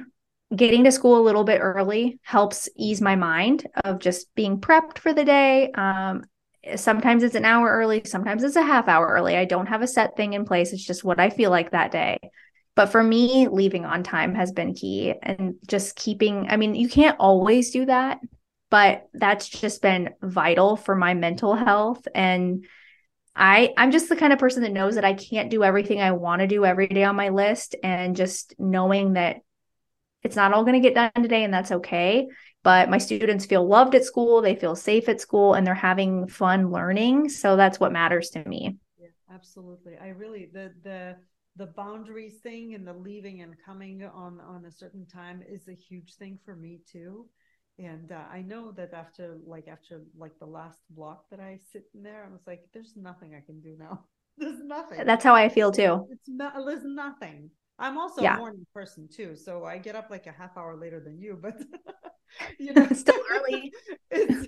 getting 0.54 0.84
to 0.84 0.92
school 0.92 1.18
a 1.18 1.26
little 1.26 1.44
bit 1.44 1.60
early 1.60 2.18
helps 2.22 2.68
ease 2.76 3.00
my 3.00 3.16
mind 3.16 3.66
of 3.84 3.98
just 3.98 4.34
being 4.34 4.60
prepped 4.60 4.98
for 4.98 5.12
the 5.12 5.24
day. 5.24 5.70
Um, 5.72 6.24
sometimes 6.76 7.22
it's 7.22 7.34
an 7.34 7.44
hour 7.44 7.68
early, 7.68 8.02
sometimes 8.04 8.42
it's 8.42 8.56
a 8.56 8.62
half 8.62 8.88
hour 8.88 9.06
early. 9.06 9.36
I 9.36 9.44
don't 9.44 9.66
have 9.66 9.82
a 9.82 9.86
set 9.86 10.16
thing 10.16 10.34
in 10.34 10.44
place. 10.44 10.72
It's 10.72 10.84
just 10.84 11.04
what 11.04 11.20
I 11.20 11.30
feel 11.30 11.50
like 11.50 11.70
that 11.70 11.92
day. 11.92 12.18
But 12.76 12.86
for 12.86 13.02
me, 13.02 13.48
leaving 13.48 13.84
on 13.84 14.02
time 14.02 14.34
has 14.34 14.52
been 14.52 14.74
key 14.74 15.14
and 15.22 15.54
just 15.66 15.96
keeping, 15.96 16.46
I 16.48 16.56
mean, 16.56 16.74
you 16.74 16.88
can't 16.88 17.18
always 17.18 17.70
do 17.70 17.86
that, 17.86 18.20
but 18.70 19.08
that's 19.12 19.48
just 19.48 19.82
been 19.82 20.10
vital 20.22 20.76
for 20.76 20.94
my 20.94 21.14
mental 21.14 21.54
health 21.54 22.06
and 22.14 22.64
I 23.34 23.72
I'm 23.76 23.90
just 23.90 24.08
the 24.08 24.16
kind 24.16 24.32
of 24.32 24.38
person 24.38 24.62
that 24.62 24.72
knows 24.72 24.96
that 24.96 25.04
I 25.04 25.14
can't 25.14 25.50
do 25.50 25.62
everything 25.62 26.00
I 26.00 26.12
want 26.12 26.40
to 26.40 26.46
do 26.46 26.64
every 26.64 26.88
day 26.88 27.04
on 27.04 27.16
my 27.16 27.28
list 27.28 27.76
and 27.82 28.16
just 28.16 28.54
knowing 28.58 29.14
that 29.14 29.36
it's 30.22 30.36
not 30.36 30.52
all 30.52 30.64
going 30.64 30.80
to 30.80 30.86
get 30.86 30.94
done 30.94 31.22
today 31.22 31.44
and 31.44 31.54
that's 31.54 31.72
okay 31.72 32.26
but 32.62 32.90
my 32.90 32.98
students 32.98 33.46
feel 33.46 33.66
loved 33.66 33.94
at 33.94 34.04
school 34.04 34.42
they 34.42 34.54
feel 34.54 34.76
safe 34.76 35.08
at 35.08 35.20
school 35.20 35.54
and 35.54 35.66
they're 35.66 35.74
having 35.74 36.26
fun 36.28 36.70
learning. 36.70 37.28
So 37.28 37.56
that's 37.56 37.80
what 37.80 37.92
matters 37.92 38.30
to 38.30 38.48
me. 38.48 38.76
Yeah, 38.98 39.08
absolutely. 39.32 39.96
I 40.00 40.08
really 40.08 40.50
the 40.52 40.72
the 40.82 41.16
the 41.56 41.66
boundaries 41.66 42.38
thing 42.42 42.74
and 42.74 42.86
the 42.86 42.92
leaving 42.92 43.42
and 43.42 43.54
coming 43.64 44.04
on 44.04 44.40
on 44.40 44.64
a 44.64 44.72
certain 44.72 45.06
time 45.06 45.42
is 45.48 45.68
a 45.68 45.74
huge 45.74 46.14
thing 46.14 46.38
for 46.44 46.54
me 46.54 46.80
too. 46.90 47.26
And 47.78 48.12
uh, 48.12 48.24
i 48.30 48.42
know 48.42 48.72
that 48.72 48.92
after 48.92 49.38
like 49.46 49.66
after 49.66 50.02
like 50.16 50.38
the 50.38 50.46
last 50.46 50.80
block 50.90 51.30
that 51.30 51.40
i 51.40 51.58
sit 51.72 51.84
in 51.94 52.02
there 52.02 52.26
i 52.28 52.30
was 52.30 52.42
like 52.46 52.68
there's 52.74 52.94
nothing 52.94 53.34
i 53.34 53.40
can 53.40 53.60
do 53.60 53.76
now. 53.78 54.04
There's 54.38 54.62
nothing. 54.62 55.04
That's 55.04 55.24
how 55.24 55.34
i 55.34 55.48
feel 55.50 55.70
too. 55.70 56.06
It's 56.10 56.28
not 56.28 56.54
there's 56.64 56.84
nothing 56.84 57.50
i'm 57.80 57.98
also 57.98 58.22
yeah. 58.22 58.34
a 58.34 58.38
morning 58.38 58.66
person 58.72 59.08
too 59.08 59.34
so 59.34 59.64
i 59.64 59.78
get 59.78 59.96
up 59.96 60.08
like 60.10 60.26
a 60.26 60.32
half 60.32 60.56
hour 60.56 60.76
later 60.76 61.00
than 61.00 61.18
you 61.18 61.38
but 61.40 61.60
you 62.58 62.72
know 62.72 62.86
still 62.94 63.20
early 63.30 63.72
it's, 64.10 64.46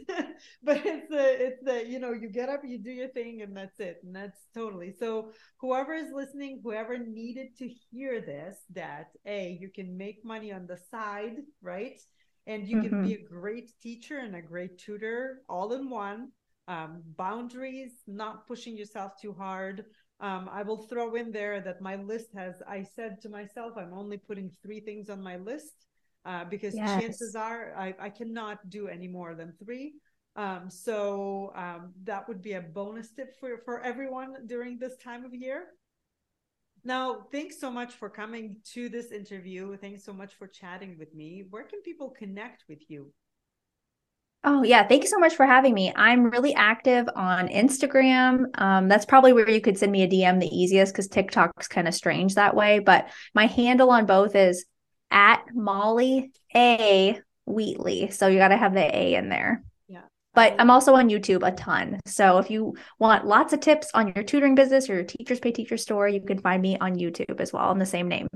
but 0.62 0.85
it's 0.85 1.09
the 1.09 1.47
it's 1.47 1.62
the 1.62 1.87
you 1.87 1.99
know 1.99 2.12
you 2.12 2.29
get 2.29 2.49
up 2.49 2.61
you 2.64 2.79
do 2.79 2.90
your 2.90 3.09
thing 3.09 3.42
and 3.42 3.57
that's 3.57 3.81
it 3.81 3.99
and 4.05 4.14
that's 4.14 4.47
totally 4.55 4.92
so 4.99 5.31
whoever 5.59 5.92
is 5.92 6.09
listening 6.12 6.61
whoever 6.62 6.99
needed 6.99 7.57
to 7.57 7.68
hear 7.90 8.21
this 8.21 8.59
that 8.71 9.09
a 9.27 9.57
you 9.61 9.68
can 9.68 9.97
make 9.97 10.25
money 10.25 10.53
on 10.53 10.66
the 10.66 10.79
side 10.90 11.37
right 11.61 12.01
and 12.47 12.66
you 12.66 12.79
mm-hmm. 12.79 12.88
can 12.88 13.03
be 13.03 13.14
mm-hmm. 13.14 13.27
a 13.27 13.29
great 13.29 13.73
teacher 13.81 14.18
and 14.18 14.35
a 14.35 14.42
great 14.42 14.79
tutor 14.79 15.42
all 15.49 15.73
in 15.73 15.88
one 15.88 16.29
um, 16.68 17.03
boundaries 17.16 17.92
not 18.07 18.47
pushing 18.47 18.77
yourself 18.77 19.21
too 19.21 19.33
hard 19.33 19.85
um, 20.23 20.49
i 20.53 20.63
will 20.63 20.79
throw 20.89 21.15
in 21.15 21.31
there 21.31 21.61
that 21.61 21.81
my 21.81 21.97
list 21.97 22.29
has 22.35 22.63
i 22.67 22.83
said 22.83 23.21
to 23.21 23.29
myself 23.29 23.73
i'm 23.77 23.93
only 23.93 24.17
putting 24.17 24.51
three 24.63 24.81
things 24.81 25.11
on 25.11 25.23
my 25.23 25.37
list 25.37 25.87
uh, 26.25 26.45
because 26.45 26.75
yes. 26.75 27.01
chances 27.01 27.35
are 27.35 27.75
I, 27.77 27.95
I 27.99 28.09
cannot 28.09 28.71
do 28.71 28.89
any 28.89 29.09
more 29.09 29.35
than 29.35 29.53
three 29.63 29.95
um, 30.35 30.71
so 30.71 31.53
um, 31.55 31.93
that 32.05 32.27
would 32.27 32.41
be 32.41 32.55
a 32.55 32.61
bonus 32.61 33.11
tip 33.11 33.39
for, 33.39 33.59
for 33.67 33.81
everyone 33.81 34.47
during 34.47 34.79
this 34.79 34.97
time 34.97 35.27
of 35.27 35.35
year 35.35 35.67
now, 36.85 37.27
thanks 37.31 37.61
so 37.61 37.71
much 37.71 37.95
for 37.95 38.09
coming 38.09 38.57
to 38.73 38.89
this 38.89 39.13
interview. 39.13 39.77
Thanks 39.77 40.05
so 40.05 40.13
much 40.13 40.35
for 40.35 40.49
chatting 40.49 40.99
with 40.99 41.15
me. 41.15 41.45
Where 41.49 41.63
can 41.63 41.81
people 41.83 42.11
connect 42.11 42.65
with 42.69 42.81
you? 42.89 43.13
Oh, 44.45 44.65
yeah. 44.65 44.87
Thank 44.87 45.05
you 45.05 45.09
so 45.09 45.19
much 45.19 45.37
for 45.37 45.47
having 45.47 45.73
me. 45.73 45.93
I'm 45.95 46.25
really 46.25 46.53
active 46.55 47.09
on 47.15 47.47
Instagram. 47.49 48.47
Um, 48.61 48.89
that's 48.89 49.05
probably 49.05 49.33
where 49.33 49.49
you 49.49 49.61
could 49.61 49.79
send 49.79 49.93
me 49.93 50.03
a 50.03 50.09
DM 50.09 50.41
the 50.41 50.49
easiest 50.49 50.93
because 50.93 51.07
TikTok's 51.07 51.69
kind 51.69 51.87
of 51.87 51.95
strange 51.95 52.35
that 52.35 52.57
way. 52.57 52.81
But 52.81 53.09
my 53.35 53.47
handle 53.47 53.91
on 53.91 54.05
both 54.05 54.35
is 54.35 54.65
at 55.13 55.45
Molly 55.55 56.33
A. 56.57 57.21
Wheatley. 57.47 58.11
So 58.11 58.27
you 58.27 58.39
got 58.39 58.49
to 58.49 58.57
have 58.57 58.75
the 58.75 58.97
A 58.97 59.15
in 59.15 59.29
there. 59.29 59.63
Yeah. 59.89 60.03
But 60.35 60.57
I'm 60.59 60.71
also 60.71 60.95
on 60.95 61.09
YouTube 61.09 61.47
a 61.47 61.53
ton. 61.53 62.01
So 62.07 62.39
if 62.39 62.51
you 62.51 62.75
want 62.99 63.27
lots 63.27 63.53
of 63.53 63.61
tips 63.61 63.91
on 63.95 64.13
your 64.15 64.25
tutoring 64.25 64.57
business 64.57 64.91
or 64.91 64.95
your 64.95 65.05
teachers 65.05 65.39
pay 65.39 65.53
teacher 65.53 65.77
store, 65.77 66.09
you 66.09 66.21
can 66.21 66.39
find 66.39 66.61
me 66.61 66.77
on 66.79 66.97
YouTube 66.97 67.41
as 67.41 67.53
well 67.53 67.71
in 67.71 67.79
the 67.79 67.87
same 67.87 68.09
name. 68.09 68.27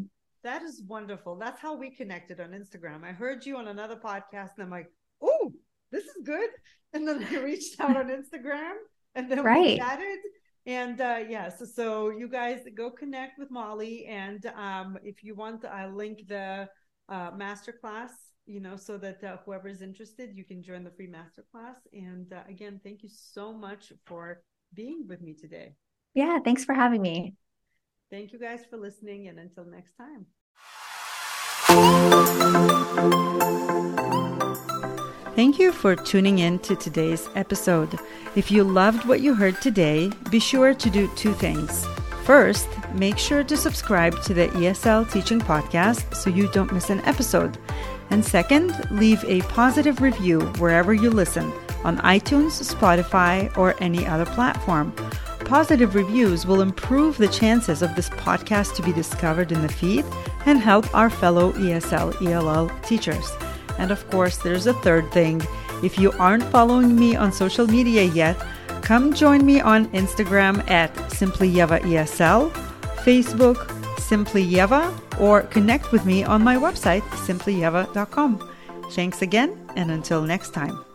That 0.44 0.62
is 0.62 0.82
wonderful. 0.86 1.34
That's 1.34 1.60
how 1.60 1.74
we 1.74 1.90
connected 1.90 2.38
on 2.38 2.50
Instagram. 2.50 3.02
I 3.02 3.10
heard 3.10 3.44
you 3.44 3.56
on 3.56 3.66
another 3.66 3.96
podcast 3.96 4.50
and 4.56 4.62
I'm 4.62 4.70
like, 4.70 4.92
oh, 5.20 5.52
this 5.90 6.04
is 6.04 6.16
good. 6.24 6.50
And 6.92 7.06
then 7.06 7.26
I 7.30 7.36
reached 7.38 7.80
out 7.80 7.96
on 7.96 8.08
Instagram 8.08 8.74
and 9.14 9.30
then 9.30 9.42
right. 9.42 9.62
we 9.62 9.76
chatted. 9.76 10.18
And 10.66 11.00
uh, 11.00 11.18
yes, 11.20 11.30
yeah, 11.30 11.48
so, 11.50 11.64
so 11.64 12.10
you 12.10 12.28
guys 12.28 12.60
go 12.74 12.90
connect 12.90 13.38
with 13.38 13.50
Molly. 13.50 14.06
And 14.06 14.44
um, 14.56 14.98
if 15.04 15.22
you 15.22 15.34
want, 15.34 15.64
I'll 15.64 15.94
link 15.94 16.26
the 16.26 16.68
uh, 17.08 17.30
masterclass 17.32 18.10
you 18.46 18.60
know, 18.60 18.76
so 18.76 18.96
that 18.96 19.22
uh, 19.24 19.36
whoever 19.44 19.68
is 19.68 19.82
interested, 19.82 20.30
you 20.34 20.44
can 20.44 20.62
join 20.62 20.84
the 20.84 20.90
free 20.90 21.08
masterclass. 21.08 21.74
And 21.92 22.32
uh, 22.32 22.42
again, 22.48 22.80
thank 22.82 23.02
you 23.02 23.08
so 23.12 23.52
much 23.52 23.92
for 24.06 24.42
being 24.72 25.06
with 25.08 25.20
me 25.20 25.34
today. 25.34 25.74
Yeah, 26.14 26.38
thanks 26.44 26.64
for 26.64 26.74
having 26.74 27.02
me. 27.02 27.34
Thank 28.10 28.32
you 28.32 28.38
guys 28.38 28.60
for 28.70 28.76
listening, 28.76 29.26
and 29.28 29.38
until 29.40 29.64
next 29.66 29.94
time. 29.98 30.26
Thank 35.36 35.58
you 35.58 35.70
for 35.70 35.94
tuning 35.94 36.38
in 36.38 36.58
to 36.60 36.74
today's 36.74 37.28
episode. 37.34 37.98
If 38.36 38.50
you 38.50 38.64
loved 38.64 39.04
what 39.04 39.20
you 39.20 39.34
heard 39.34 39.60
today, 39.60 40.10
be 40.30 40.40
sure 40.40 40.72
to 40.72 40.88
do 40.88 41.10
two 41.14 41.34
things. 41.34 41.86
First, 42.24 42.66
make 42.94 43.18
sure 43.18 43.44
to 43.44 43.54
subscribe 43.54 44.22
to 44.22 44.32
the 44.32 44.48
ESL 44.48 45.12
Teaching 45.12 45.38
Podcast 45.38 46.14
so 46.14 46.30
you 46.30 46.48
don't 46.52 46.72
miss 46.72 46.88
an 46.88 47.02
episode. 47.02 47.58
And 48.08 48.24
second, 48.24 48.90
leave 48.90 49.22
a 49.26 49.42
positive 49.42 50.00
review 50.00 50.40
wherever 50.56 50.94
you 50.94 51.10
listen 51.10 51.52
on 51.84 51.98
iTunes, 51.98 52.52
Spotify, 52.64 53.54
or 53.58 53.74
any 53.78 54.06
other 54.06 54.24
platform. 54.24 54.90
Positive 55.40 55.94
reviews 55.94 56.46
will 56.46 56.62
improve 56.62 57.18
the 57.18 57.28
chances 57.28 57.82
of 57.82 57.94
this 57.94 58.08
podcast 58.08 58.74
to 58.76 58.82
be 58.82 58.92
discovered 58.94 59.52
in 59.52 59.60
the 59.60 59.68
feed 59.68 60.06
and 60.46 60.58
help 60.60 60.92
our 60.94 61.10
fellow 61.10 61.52
ESL 61.52 62.26
ELL 62.26 62.70
teachers. 62.80 63.30
And 63.78 63.90
of 63.90 64.08
course, 64.10 64.38
there's 64.38 64.66
a 64.66 64.74
third 64.74 65.10
thing. 65.12 65.42
If 65.82 65.98
you 65.98 66.12
aren't 66.12 66.44
following 66.44 66.96
me 66.96 67.16
on 67.16 67.32
social 67.32 67.66
media 67.66 68.04
yet, 68.04 68.36
come 68.82 69.12
join 69.12 69.44
me 69.44 69.60
on 69.60 69.88
Instagram 69.88 70.68
at 70.70 70.90
Simply 71.12 71.50
Yeva 71.50 71.80
ESL, 71.80 72.50
Facebook 73.04 73.72
Simply 74.00 74.44
Yeva, 74.44 74.92
or 75.20 75.42
connect 75.42 75.92
with 75.92 76.06
me 76.06 76.22
on 76.22 76.42
my 76.42 76.56
website 76.56 77.02
simplyyeva.com. 77.26 78.52
Thanks 78.92 79.22
again, 79.22 79.58
and 79.74 79.90
until 79.90 80.22
next 80.22 80.54
time. 80.54 80.85